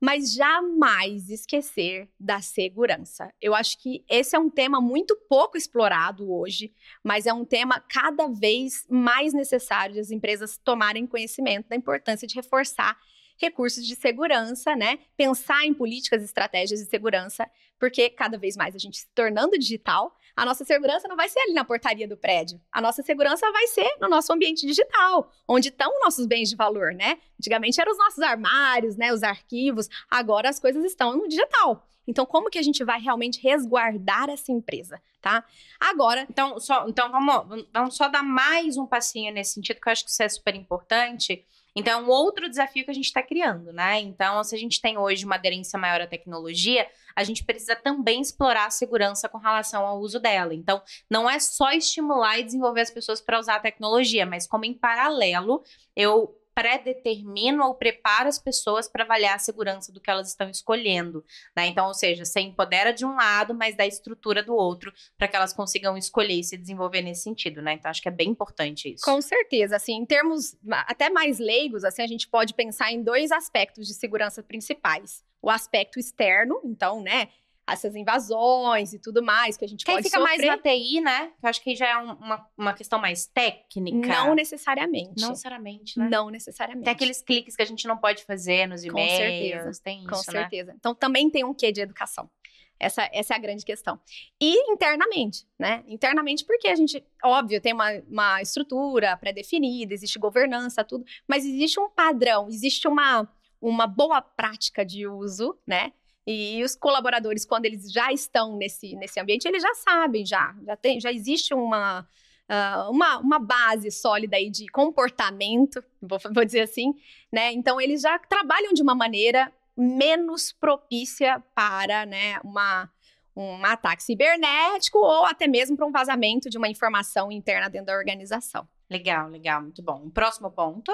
[0.00, 3.32] mas jamais esquecer da segurança.
[3.40, 7.80] Eu acho que esse é um tema muito pouco explorado hoje, mas é um tema
[7.80, 12.96] cada vez mais necessário de as empresas tomarem conhecimento da importância de reforçar
[13.38, 14.98] recursos de segurança, né?
[15.16, 19.58] Pensar em políticas e estratégias de segurança, porque cada vez mais a gente se tornando
[19.58, 22.60] digital, a nossa segurança não vai ser ali na portaria do prédio.
[22.70, 26.92] A nossa segurança vai ser no nosso ambiente digital, onde estão nossos bens de valor,
[26.92, 27.18] né?
[27.40, 31.88] Antigamente eram os nossos armários, né, os arquivos, agora as coisas estão no digital.
[32.06, 35.44] Então, como que a gente vai realmente resguardar essa empresa, tá?
[35.80, 36.26] Agora.
[36.30, 40.04] Então, só, então vamos, vamos só dar mais um passinho nesse sentido, que eu acho
[40.04, 41.44] que isso é super importante.
[41.76, 44.00] Então, é um outro desafio que a gente está criando, né?
[44.00, 48.22] Então, se a gente tem hoje uma aderência maior à tecnologia, a gente precisa também
[48.22, 50.54] explorar a segurança com relação ao uso dela.
[50.54, 54.64] Então, não é só estimular e desenvolver as pessoas para usar a tecnologia, mas como
[54.64, 55.62] em paralelo
[55.94, 61.22] eu pré-determino ou preparo as pessoas para avaliar a segurança do que elas estão escolhendo.
[61.54, 61.66] Né?
[61.66, 65.36] Então, ou seja, você empodera de um lado, mas dá estrutura do outro para que
[65.36, 67.60] elas consigam escolher e se desenvolver nesse sentido.
[67.60, 67.74] Né?
[67.74, 69.04] Então, acho que é bem importante isso.
[69.04, 69.76] Com certeza.
[69.76, 73.92] Assim, em termos até mais leigos, assim, a gente pode pensar em dois aspectos de
[73.92, 75.22] segurança principais.
[75.42, 77.28] O aspecto externo, então, né?
[77.68, 80.46] Essas invasões e tudo mais que a gente Quem pode fica sofrer.
[80.46, 81.32] mais na TI, né?
[81.42, 84.06] Eu acho que já é uma, uma questão mais técnica.
[84.06, 85.20] Não necessariamente.
[85.20, 86.08] Não necessariamente, né?
[86.08, 86.84] Não necessariamente.
[86.84, 89.10] Tem aqueles cliques que a gente não pode fazer nos e-mails.
[89.10, 89.82] Com certeza.
[89.82, 90.40] Tem isso, Com né?
[90.40, 90.74] certeza.
[90.78, 92.30] Então também tem um quê de educação.
[92.78, 93.98] Essa, essa é a grande questão.
[94.40, 95.82] E internamente, né?
[95.88, 101.80] Internamente, porque a gente, óbvio, tem uma, uma estrutura pré-definida, existe governança, tudo, mas existe
[101.80, 103.26] um padrão, existe uma,
[103.60, 105.92] uma boa prática de uso, né?
[106.26, 110.76] E os colaboradores, quando eles já estão nesse, nesse ambiente, eles já sabem, já, já,
[110.76, 116.62] tem, já existe uma, uh, uma, uma base sólida aí de comportamento, vou, vou dizer
[116.62, 116.94] assim,
[117.30, 117.52] né?
[117.52, 122.90] Então, eles já trabalham de uma maneira menos propícia para né, uma,
[123.36, 127.96] um ataque cibernético ou até mesmo para um vazamento de uma informação interna dentro da
[127.96, 128.66] organização.
[128.88, 130.06] Legal, legal, muito bom.
[130.06, 130.92] O próximo ponto.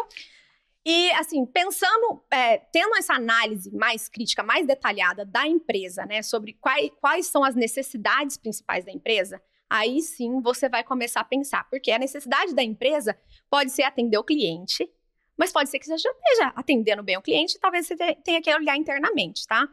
[0.84, 6.54] E, assim, pensando, é, tendo essa análise mais crítica, mais detalhada da empresa, né, sobre
[6.54, 9.40] quais, quais são as necessidades principais da empresa,
[9.70, 11.68] aí sim você vai começar a pensar.
[11.70, 13.16] Porque a necessidade da empresa
[13.48, 14.88] pode ser atender o cliente,
[15.36, 18.52] mas pode ser que você já esteja atendendo bem o cliente, talvez você tenha que
[18.52, 19.68] olhar internamente, tá?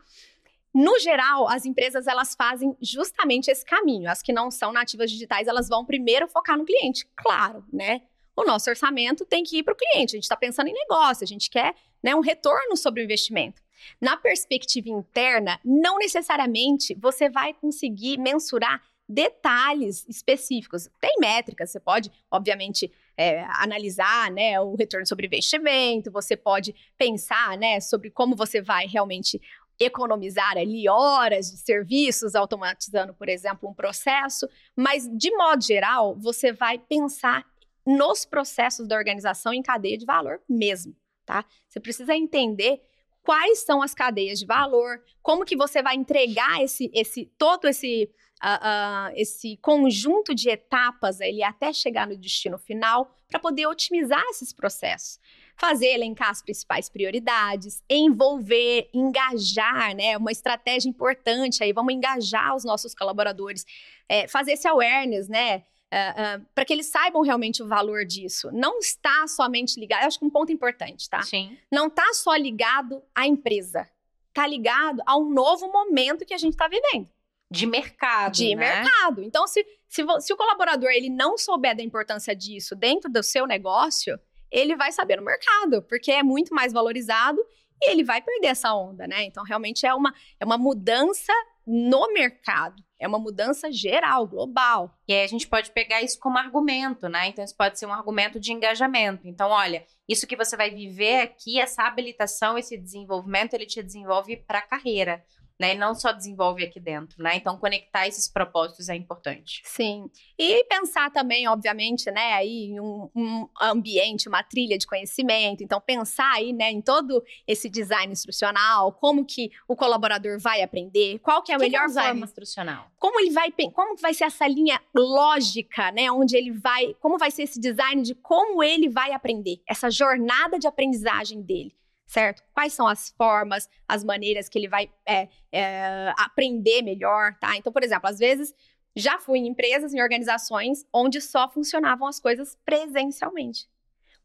[0.73, 4.09] No geral, as empresas elas fazem justamente esse caminho.
[4.09, 8.01] As que não são nativas digitais, elas vão primeiro focar no cliente, claro, né?
[8.39, 10.15] O nosso orçamento tem que ir para o cliente.
[10.15, 13.61] A gente está pensando em negócio, a gente quer né, um retorno sobre o investimento.
[13.99, 20.87] Na perspectiva interna, não necessariamente você vai conseguir mensurar detalhes específicos.
[21.01, 27.57] Tem métricas, você pode, obviamente, é, analisar né, o retorno sobre investimento, você pode pensar
[27.57, 29.41] né, sobre como você vai realmente
[29.79, 36.51] economizar ali horas de serviços, automatizando, por exemplo, um processo, mas de modo geral, você
[36.51, 37.45] vai pensar
[37.89, 41.43] nos processos da organização em cadeia de valor mesmo, tá?
[41.67, 42.81] Você precisa entender
[43.23, 48.07] quais são as cadeias de valor, como que você vai entregar esse, esse todo esse,
[48.43, 54.23] uh, uh, esse conjunto de etapas ele até chegar no destino final para poder otimizar
[54.29, 55.19] esses processos.
[55.55, 60.15] Fazer elencar as principais prioridades, envolver, engajar, né?
[60.15, 63.65] Uma estratégia importante aí, vamos engajar os nossos colaboradores,
[64.07, 65.63] é, fazer esse awareness, né?
[65.93, 68.49] Uh, uh, para que eles saibam realmente o valor disso.
[68.51, 71.21] Não está somente ligado, acho que um ponto importante, tá?
[71.21, 71.57] Sim.
[71.71, 73.89] Não está só ligado à empresa,
[74.29, 77.09] está ligado a um novo momento que a gente está vivendo.
[77.51, 78.81] De mercado, De né?
[78.81, 79.23] mercado.
[79.23, 83.47] Então, se, se, se o colaborador ele não souber da importância disso dentro do seu
[83.47, 84.19] negócio,
[84.51, 87.43] ele vai saber no mercado, porque é muito mais valorizado
[87.81, 89.23] e ele vai perder essa onda, né?
[89.23, 91.33] Então, realmente é uma, é uma mudança
[91.65, 92.83] no mercado.
[92.99, 94.93] É uma mudança geral, global.
[95.07, 97.27] E aí a gente pode pegar isso como argumento, né?
[97.27, 99.27] Então, isso pode ser um argumento de engajamento.
[99.27, 104.35] Então, olha, isso que você vai viver aqui, essa habilitação, esse desenvolvimento, ele te desenvolve
[104.37, 105.23] para a carreira
[105.59, 105.71] né?
[105.71, 107.35] Ele não só desenvolve aqui dentro, né?
[107.35, 109.61] Então, conectar esses propósitos é importante.
[109.65, 110.09] Sim.
[110.37, 115.61] E pensar também, obviamente, né, aí em um, um, ambiente, uma trilha de conhecimento.
[115.61, 121.19] Então, pensar aí, né, em todo esse design instrucional, como que o colaborador vai aprender,
[121.19, 122.25] qual que é a que melhor que é forma.
[122.25, 122.89] instrucional?
[122.97, 127.31] Como ele vai, como vai ser essa linha lógica, né, onde ele vai, como vai
[127.31, 131.78] ser esse design de como ele vai aprender, essa jornada de aprendizagem dele
[132.09, 132.41] certo?
[132.55, 137.55] Quais são as formas, as maneiras que ele vai é, é, aprender melhor, tá?
[137.55, 138.51] Então, por exemplo, às vezes
[138.95, 143.69] já fui em empresas, em organizações onde só funcionavam as coisas presencialmente.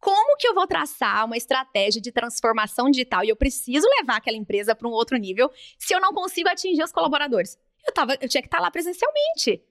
[0.00, 4.36] Como que eu vou traçar uma estratégia de transformação digital e eu preciso levar aquela
[4.36, 7.58] empresa para um outro nível se eu não consigo atingir os colaboradores?
[7.86, 9.62] Eu, tava, eu tinha que estar lá presencialmente.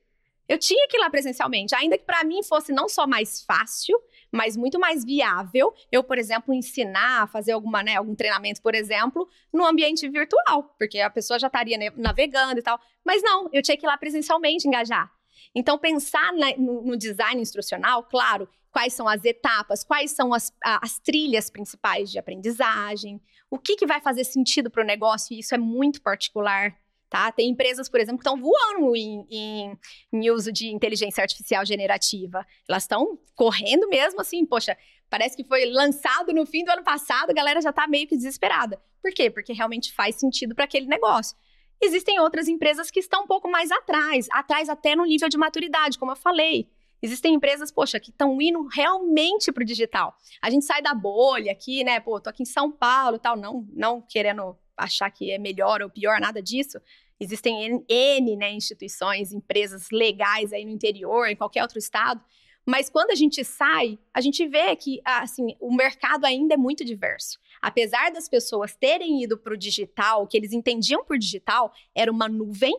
[0.47, 3.99] Eu tinha que ir lá presencialmente, ainda que para mim fosse não só mais fácil,
[4.33, 9.29] mas muito mais viável eu, por exemplo, ensinar, fazer alguma, né, algum treinamento, por exemplo,
[9.53, 12.79] no ambiente virtual, porque a pessoa já estaria navegando e tal.
[13.05, 15.11] Mas não, eu tinha que ir lá presencialmente engajar.
[15.53, 20.51] Então, pensar na, no, no, design instrucional, claro, quais são as etapas, quais são as,
[20.63, 25.39] as trilhas principais de aprendizagem, o que, que vai fazer sentido para o negócio, e
[25.39, 26.75] isso é muito particular
[27.13, 27.31] Tá?
[27.31, 29.77] Tem empresas, por exemplo, que estão voando em, em,
[30.11, 32.43] em, uso de inteligência artificial generativa.
[32.67, 34.75] Elas estão correndo mesmo assim, poxa,
[35.11, 38.17] parece que foi lançado no fim do ano passado, a galera já está meio que
[38.17, 38.81] desesperada.
[38.99, 39.29] Por quê?
[39.29, 41.37] Porque realmente faz sentido para aquele negócio.
[41.79, 45.99] Existem outras empresas que estão um pouco mais atrás, atrás até no nível de maturidade,
[45.99, 46.67] como eu falei.
[46.99, 50.17] Existem empresas, poxa, que estão indo realmente para o digital.
[50.41, 51.99] A gente sai da bolha aqui, né?
[51.99, 55.89] Pô, tô aqui em São Paulo tal, não, não querendo achar que é melhor ou
[55.89, 56.79] pior, nada disso.
[57.23, 62.23] Existem N, né, instituições, empresas legais aí no interior, em qualquer outro estado.
[62.65, 66.85] Mas quando a gente sai, a gente vê que assim, o mercado ainda é muito
[66.85, 67.39] diverso.
[67.61, 72.11] Apesar das pessoas terem ido para o digital, o que eles entendiam por digital era
[72.11, 72.75] uma nuvem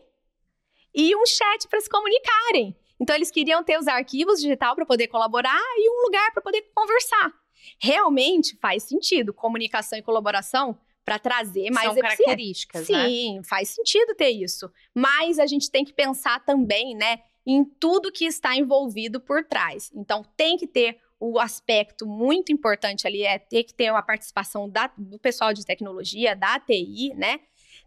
[0.93, 2.75] e um chat para se comunicarem.
[2.99, 6.63] Então eles queriam ter os arquivos digital para poder colaborar e um lugar para poder
[6.73, 7.33] conversar.
[7.79, 13.07] Realmente faz sentido comunicação e colaboração para trazer mais São características, né?
[13.07, 13.43] Sim, né?
[13.43, 14.69] faz sentido ter isso.
[14.93, 19.91] Mas a gente tem que pensar também, né, em tudo que está envolvido por trás.
[19.93, 24.67] Então, tem que ter o aspecto muito importante ali é ter que ter a participação
[24.67, 27.39] da, do pessoal de tecnologia, da TI, né?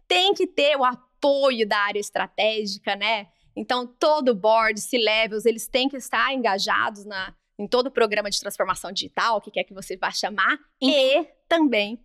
[0.07, 3.27] Tem que ter o apoio da área estratégica, né?
[3.55, 8.29] Então, todo o board, C-levels, eles têm que estar engajados na, em todo o programa
[8.29, 11.99] de transformação digital, o que quer que você vá chamar, e também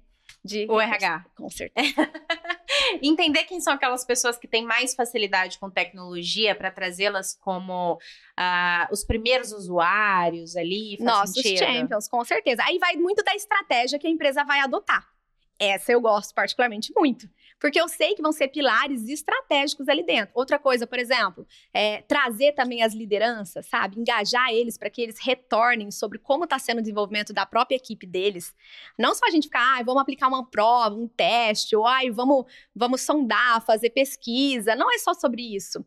[0.45, 1.25] de o RH.
[1.35, 1.95] Com certeza.
[3.03, 8.93] Entender quem são aquelas pessoas que têm mais facilidade com tecnologia para trazê-las como uh,
[8.93, 10.99] os primeiros usuários ali.
[11.01, 11.59] Nossos sentido?
[11.59, 12.63] champions, com certeza.
[12.67, 15.09] Aí vai muito da estratégia que a empresa vai adotar.
[15.59, 17.29] Essa eu gosto particularmente muito.
[17.65, 20.31] Porque eu sei que vão ser pilares estratégicos ali dentro.
[20.35, 23.99] Outra coisa, por exemplo, é trazer também as lideranças, sabe?
[23.99, 28.07] Engajar eles para que eles retornem sobre como está sendo o desenvolvimento da própria equipe
[28.07, 28.55] deles.
[28.99, 32.45] Não só a gente ficar, ah, vamos aplicar uma prova, um teste, ou ah, vamos,
[32.77, 34.77] vamos sondar, fazer pesquisa.
[34.77, 35.83] Não é só sobre isso.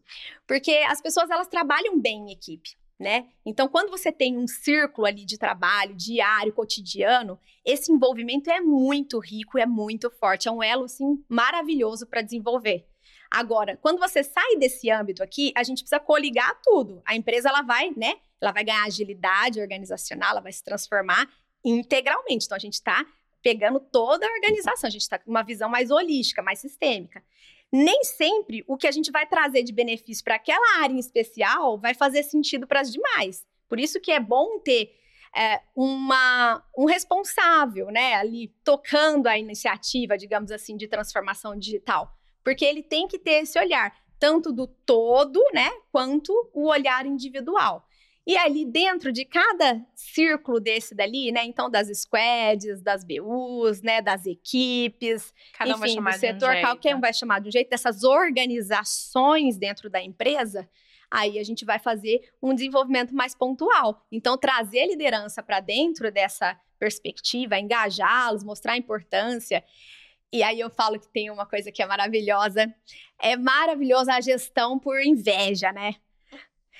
[0.47, 3.27] Porque as pessoas, elas trabalham bem em equipe né?
[3.45, 9.19] Então, quando você tem um círculo ali de trabalho diário, cotidiano, esse envolvimento é muito
[9.19, 12.87] rico, é muito forte, é um elo assim maravilhoso para desenvolver.
[13.29, 17.01] Agora, quando você sai desse âmbito aqui, a gente precisa coligar tudo.
[17.05, 18.15] A empresa ela vai, né?
[18.41, 21.29] Ela vai ganhar agilidade organizacional, ela vai se transformar
[21.63, 22.45] integralmente.
[22.45, 23.05] Então, a gente está
[23.43, 27.21] pegando toda a organização, a gente está com uma visão mais holística, mais sistêmica
[27.71, 31.77] nem sempre o que a gente vai trazer de benefício para aquela área em especial
[31.77, 33.45] vai fazer sentido para as demais.
[33.67, 34.91] Por isso que é bom ter
[35.35, 42.11] é, uma, um responsável, né, ali tocando a iniciativa, digamos assim, de transformação digital.
[42.43, 47.86] Porque ele tem que ter esse olhar, tanto do todo, né, quanto o olhar individual.
[48.27, 51.45] E ali dentro de cada círculo desse dali, né?
[51.45, 54.01] Então, das squads, das BUs, né?
[54.01, 57.39] Das equipes, cada enfim, um vai chamar do setor, de um qualquer um vai chamar
[57.39, 60.69] de um jeito, dessas organizações dentro da empresa,
[61.09, 64.05] aí a gente vai fazer um desenvolvimento mais pontual.
[64.11, 69.63] Então, trazer a liderança para dentro dessa perspectiva, engajá-los, mostrar a importância.
[70.33, 72.73] E aí eu falo que tem uma coisa que é maravilhosa.
[73.17, 75.95] É maravilhosa a gestão por inveja, né?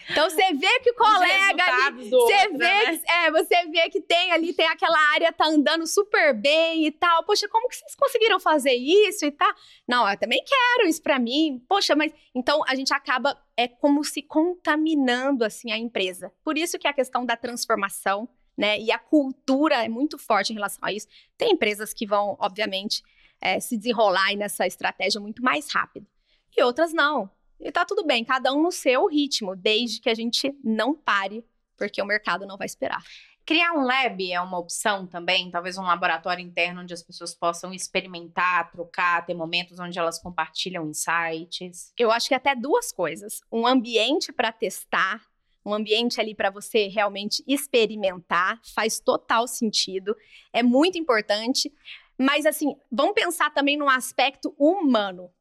[0.10, 2.98] Então você vê que o colega ali, você vê, né?
[2.98, 6.92] que, é, você vê que tem ali, tem aquela área tá andando super bem e
[6.92, 7.24] tal.
[7.24, 9.54] Poxa, como que vocês conseguiram fazer isso e tal?
[9.88, 11.62] Não, eu também quero isso para mim.
[11.68, 16.32] Poxa, mas então a gente acaba é como se contaminando assim a empresa.
[16.44, 20.56] Por isso que a questão da transformação, né, e a cultura é muito forte em
[20.56, 21.08] relação a isso.
[21.38, 23.04] Tem empresas que vão, obviamente,
[23.42, 26.08] é, se desenrolar nessa estratégia muito mais rápido.
[26.56, 27.30] E outras não.
[27.60, 31.44] E tá tudo bem, cada um no seu ritmo, desde que a gente não pare,
[31.78, 33.04] porque o mercado não vai esperar.
[33.48, 37.74] Criar um lab é uma opção também, talvez um laboratório interno onde as pessoas possam
[37.74, 41.94] experimentar, trocar, ter momentos onde elas compartilham insights.
[41.98, 45.26] Eu acho que até duas coisas: um ambiente para testar,
[45.66, 50.14] um ambiente ali para você realmente experimentar, faz total sentido,
[50.52, 51.72] é muito importante.
[52.18, 55.32] Mas assim, vamos pensar também no aspecto humano.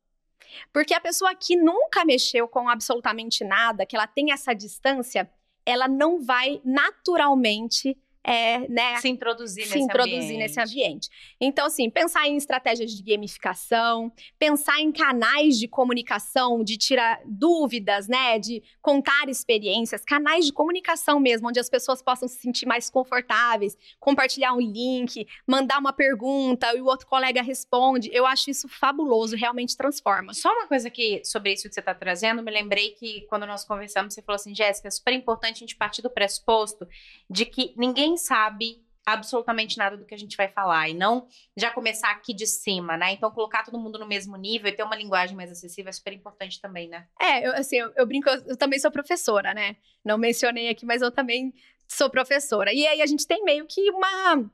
[0.72, 5.30] Porque a pessoa que nunca mexeu com absolutamente nada, que ela tem essa distância,
[5.64, 10.38] ela não vai naturalmente é, né, se introduzir, se nesse, introduzir ambiente.
[10.38, 11.08] nesse ambiente.
[11.40, 18.08] Então, assim, pensar em estratégias de gamificação, pensar em canais de comunicação, de tirar dúvidas,
[18.08, 22.90] né, de contar experiências, canais de comunicação mesmo, onde as pessoas possam se sentir mais
[22.90, 28.10] confortáveis, compartilhar um link, mandar uma pergunta e o outro colega responde.
[28.12, 30.34] Eu acho isso fabuloso, realmente transforma.
[30.34, 33.64] Só uma coisa que sobre isso que você está trazendo, me lembrei que quando nós
[33.64, 36.88] conversamos, você falou assim, Jéssica, é super importante a gente partir do pressuposto
[37.30, 41.70] de que ninguém sabe absolutamente nada do que a gente vai falar e não já
[41.70, 43.12] começar aqui de cima, né?
[43.12, 46.12] Então colocar todo mundo no mesmo nível e ter uma linguagem mais acessível é super
[46.12, 47.06] importante também, né?
[47.20, 49.76] É, eu, assim, eu, eu brinco, eu, também sou professora, né?
[50.04, 51.54] Não mencionei aqui, mas eu também
[51.86, 52.72] sou professora.
[52.72, 54.44] E aí a gente tem meio que uma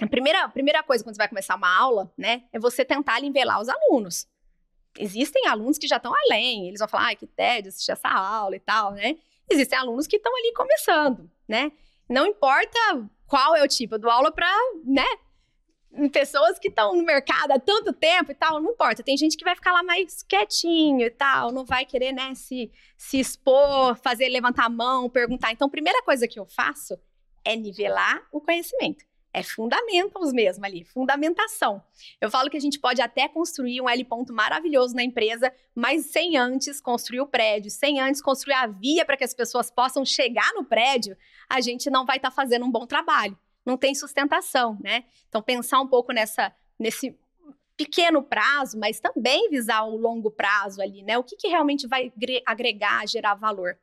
[0.00, 3.20] a primeira, a primeira coisa quando você vai começar uma aula, né, é você tentar
[3.20, 4.26] nivelar os alunos.
[4.98, 8.56] Existem alunos que já estão além, eles vão falar, ai, que tédio assistir essa aula
[8.56, 9.16] e tal, né?
[9.50, 11.70] Existem alunos que estão ali começando, né?
[12.08, 12.78] Não importa
[13.26, 14.50] qual é o tipo, eu dou aula para,
[14.84, 15.06] né?
[16.12, 19.02] Pessoas que estão no mercado há tanto tempo e tal, não importa.
[19.02, 22.70] Tem gente que vai ficar lá mais quietinho e tal, não vai querer, né, se,
[22.98, 25.52] se expor, fazer, levantar a mão, perguntar.
[25.52, 26.98] Então, a primeira coisa que eu faço
[27.44, 29.04] é nivelar o conhecimento
[29.36, 31.82] é fundamentals mesmo ali, fundamentação.
[32.18, 36.06] Eu falo que a gente pode até construir um L ponto maravilhoso na empresa, mas
[36.06, 40.06] sem antes construir o prédio, sem antes construir a via para que as pessoas possam
[40.06, 41.14] chegar no prédio,
[41.50, 43.38] a gente não vai estar tá fazendo um bom trabalho.
[43.62, 45.04] Não tem sustentação, né?
[45.28, 47.14] Então pensar um pouco nessa nesse
[47.76, 51.18] pequeno prazo, mas também visar o longo prazo ali, né?
[51.18, 52.10] O que, que realmente vai
[52.46, 53.76] agregar, gerar valor.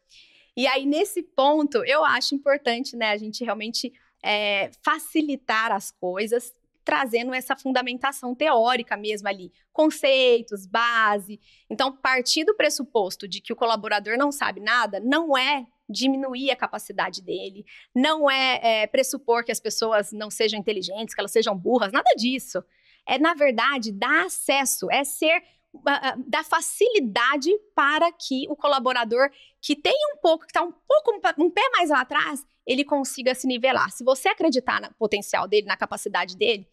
[0.56, 3.92] E aí, nesse ponto, eu acho importante, né, a gente realmente
[4.24, 6.54] é, facilitar as coisas,
[6.84, 11.40] trazendo essa fundamentação teórica mesmo ali, conceitos, base.
[11.70, 16.56] Então, partir do pressuposto de que o colaborador não sabe nada, não é diminuir a
[16.56, 21.58] capacidade dele, não é, é pressupor que as pessoas não sejam inteligentes, que elas sejam
[21.58, 22.64] burras, nada disso.
[23.06, 25.44] é, na verdade, dar acesso, é ser
[26.28, 31.50] da facilidade para que o colaborador que tem um pouco, que está um pouco um
[31.50, 33.92] pé mais lá atrás, ele consiga se nivelar.
[33.92, 36.68] Se você acreditar no potencial dele, na capacidade dele,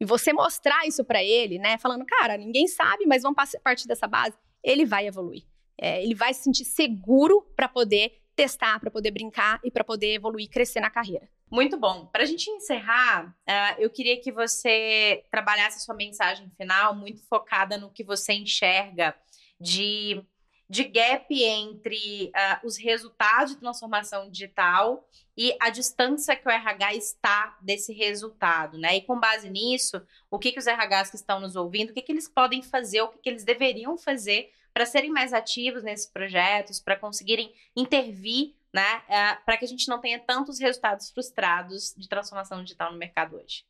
[0.00, 4.06] e você mostrar isso para ele, né, falando, cara, ninguém sabe, mas vamos partir dessa
[4.06, 5.44] base, ele vai evoluir.
[5.80, 10.14] É, ele vai se sentir seguro para poder testar, para poder brincar e para poder
[10.14, 11.28] evoluir, crescer na carreira.
[11.54, 12.06] Muito bom.
[12.06, 17.22] Para a gente encerrar, uh, eu queria que você trabalhasse a sua mensagem final muito
[17.28, 19.14] focada no que você enxerga
[19.60, 20.20] de,
[20.68, 26.94] de gap entre uh, os resultados de transformação digital e a distância que o RH
[26.96, 28.96] está desse resultado, né?
[28.96, 32.02] E com base nisso, o que, que os RHs que estão nos ouvindo, o que,
[32.02, 36.06] que eles podem fazer, o que, que eles deveriam fazer para serem mais ativos nesses
[36.06, 41.94] projetos, para conseguirem intervir, né, uh, para que a gente não tenha tantos resultados frustrados
[41.96, 43.64] de transformação digital no mercado hoje?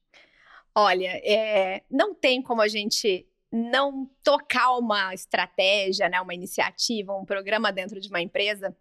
[0.75, 7.27] Olha, é, não tem como a gente não tocar uma estratégia, né, uma iniciativa, um
[7.27, 8.75] programa dentro de uma empresa,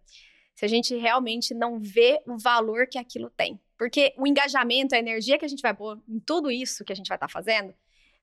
[0.54, 3.60] se a gente realmente não vê o valor que aquilo tem.
[3.76, 6.96] Porque o engajamento, a energia que a gente vai pôr em tudo isso que a
[6.96, 7.74] gente vai estar tá fazendo,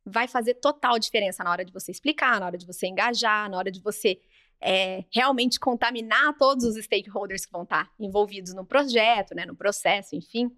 [0.03, 3.57] vai fazer total diferença na hora de você explicar, na hora de você engajar, na
[3.57, 4.19] hora de você
[4.61, 10.15] é, realmente contaminar todos os stakeholders que vão estar envolvidos no projeto, né, no processo,
[10.15, 10.51] enfim.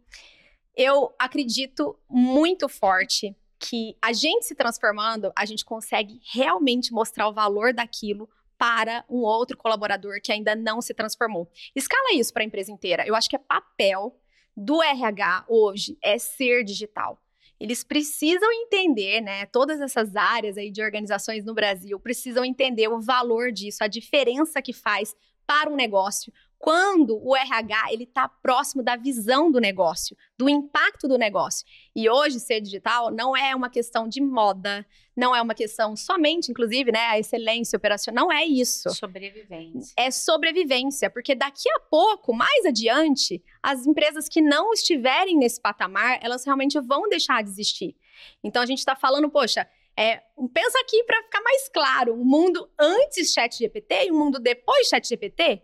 [0.75, 7.33] Eu acredito muito forte que a gente se transformando, a gente consegue realmente mostrar o
[7.33, 11.49] valor daquilo para um outro colaborador que ainda não se transformou.
[11.73, 13.07] Escala isso para a empresa inteira.
[13.07, 14.19] Eu acho que é papel
[14.55, 17.22] do RH hoje é ser digital
[17.63, 19.45] eles precisam entender, né?
[19.45, 24.61] Todas essas áreas aí de organizações no Brasil precisam entender o valor disso, a diferença
[24.61, 25.15] que faz
[25.47, 26.33] para um negócio,
[26.63, 31.67] quando o RH ele está próximo da visão do negócio, do impacto do negócio.
[31.93, 36.49] E hoje ser digital não é uma questão de moda, não é uma questão somente,
[36.49, 38.89] inclusive, né, a excelência operacional, não é isso.
[38.91, 39.93] Sobrevivência.
[39.97, 46.17] É sobrevivência, porque daqui a pouco, mais adiante, as empresas que não estiverem nesse patamar,
[46.21, 47.93] elas realmente vão deixar de existir.
[48.41, 50.21] Então a gente está falando, poxa, é,
[50.53, 54.87] pensa aqui para ficar mais claro, o mundo antes chat GPT e o mundo depois
[54.87, 55.61] chat GPT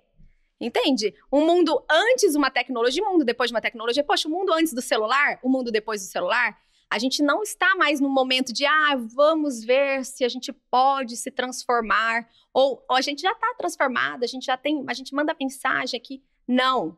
[0.60, 1.14] Entende?
[1.32, 4.04] Um mundo antes de uma tecnologia, um mundo depois de uma tecnologia.
[4.04, 6.60] Poxa, o mundo antes do celular, o mundo depois do celular.
[6.92, 11.16] A gente não está mais no momento de, ah, vamos ver se a gente pode
[11.16, 12.28] se transformar.
[12.52, 15.98] Ou, ou a gente já está transformado, a gente já tem, a gente manda mensagem
[15.98, 16.24] aqui.
[16.48, 16.98] Não.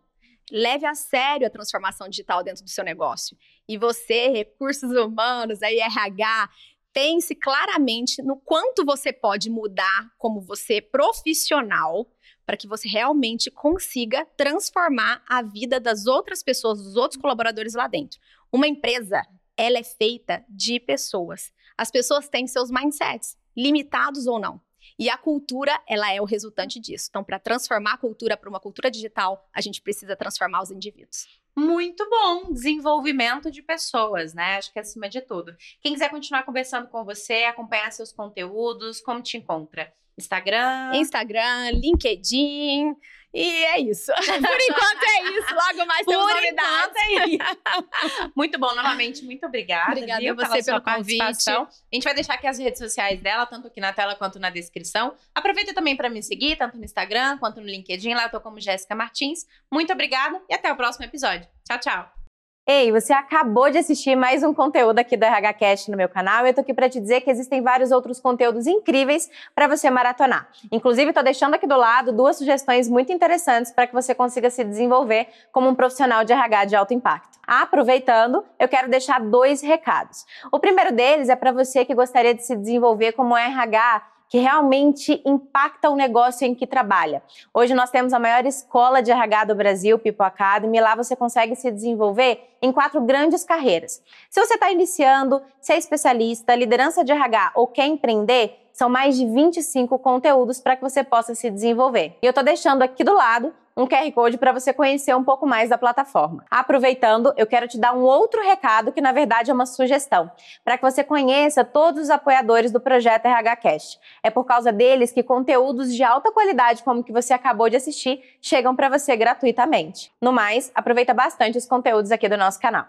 [0.50, 3.38] Leve a sério a transformação digital dentro do seu negócio.
[3.68, 6.50] E você, recursos humanos, aí RH,
[6.94, 12.10] pense claramente no quanto você pode mudar como você profissional
[12.52, 17.88] para que você realmente consiga transformar a vida das outras pessoas, dos outros colaboradores lá
[17.88, 18.20] dentro.
[18.52, 19.26] Uma empresa,
[19.56, 21.54] ela é feita de pessoas.
[21.78, 24.60] As pessoas têm seus mindsets, limitados ou não.
[25.00, 27.08] E a cultura, ela é o resultante disso.
[27.10, 31.28] Então, para transformar a cultura para uma cultura digital, a gente precisa transformar os indivíduos.
[31.56, 34.58] Muito bom, desenvolvimento de pessoas, né?
[34.58, 35.56] Acho que é acima de tudo.
[35.80, 39.94] Quem quiser continuar conversando com você, acompanhar seus conteúdos, como te encontra?
[40.18, 40.92] Instagram.
[40.96, 42.96] Instagram, LinkedIn.
[43.34, 44.12] E é isso.
[44.16, 45.56] Por enquanto é isso.
[45.56, 46.96] Logo mais temos Por novidades.
[46.98, 48.32] É isso.
[48.36, 49.92] muito bom, novamente, muito obrigada.
[49.92, 51.50] Obrigada viu, a você pelo convite.
[51.50, 54.50] A gente vai deixar aqui as redes sociais dela, tanto aqui na tela quanto na
[54.50, 55.16] descrição.
[55.34, 58.14] Aproveita também para me seguir, tanto no Instagram quanto no LinkedIn.
[58.14, 59.46] Lá eu tô como Jéssica Martins.
[59.72, 61.48] Muito obrigada e até o próximo episódio.
[61.66, 62.21] Tchau, tchau.
[62.68, 66.54] Ei, você acabou de assistir mais um conteúdo aqui do RHCast no meu canal eu
[66.54, 70.48] tô aqui para te dizer que existem vários outros conteúdos incríveis para você maratonar.
[70.72, 74.64] Inclusive, tô deixando aqui do lado duas sugestões muito interessantes para que você consiga se
[74.64, 77.40] desenvolver como um profissional de RH de alto impacto.
[77.48, 80.24] Aproveitando, eu quero deixar dois recados.
[80.52, 85.22] O primeiro deles é para você que gostaria de se desenvolver como RH que realmente
[85.26, 87.22] impacta o negócio em que trabalha.
[87.54, 91.18] Hoje nós temos a maior escola de RH do Brasil, People Academy, e lá você
[91.18, 94.02] consegue se desenvolver em quatro grandes carreiras.
[94.30, 99.18] Se você está iniciando, se é especialista, liderança de RH ou quer empreender, são mais
[99.18, 102.18] de 25 conteúdos para que você possa se desenvolver.
[102.22, 105.46] E eu estou deixando aqui do lado um QR Code para você conhecer um pouco
[105.48, 106.44] mais da plataforma.
[106.50, 110.32] Aproveitando, eu quero te dar um outro recado que na verdade é uma sugestão,
[110.64, 114.00] para que você conheça todos os apoiadores do projeto RH Cast.
[114.24, 118.22] É por causa deles que conteúdos de alta qualidade como que você acabou de assistir
[118.42, 120.12] chegam para você gratuitamente.
[120.22, 122.86] No mais, aproveita bastante os conteúdos aqui do nosso canal.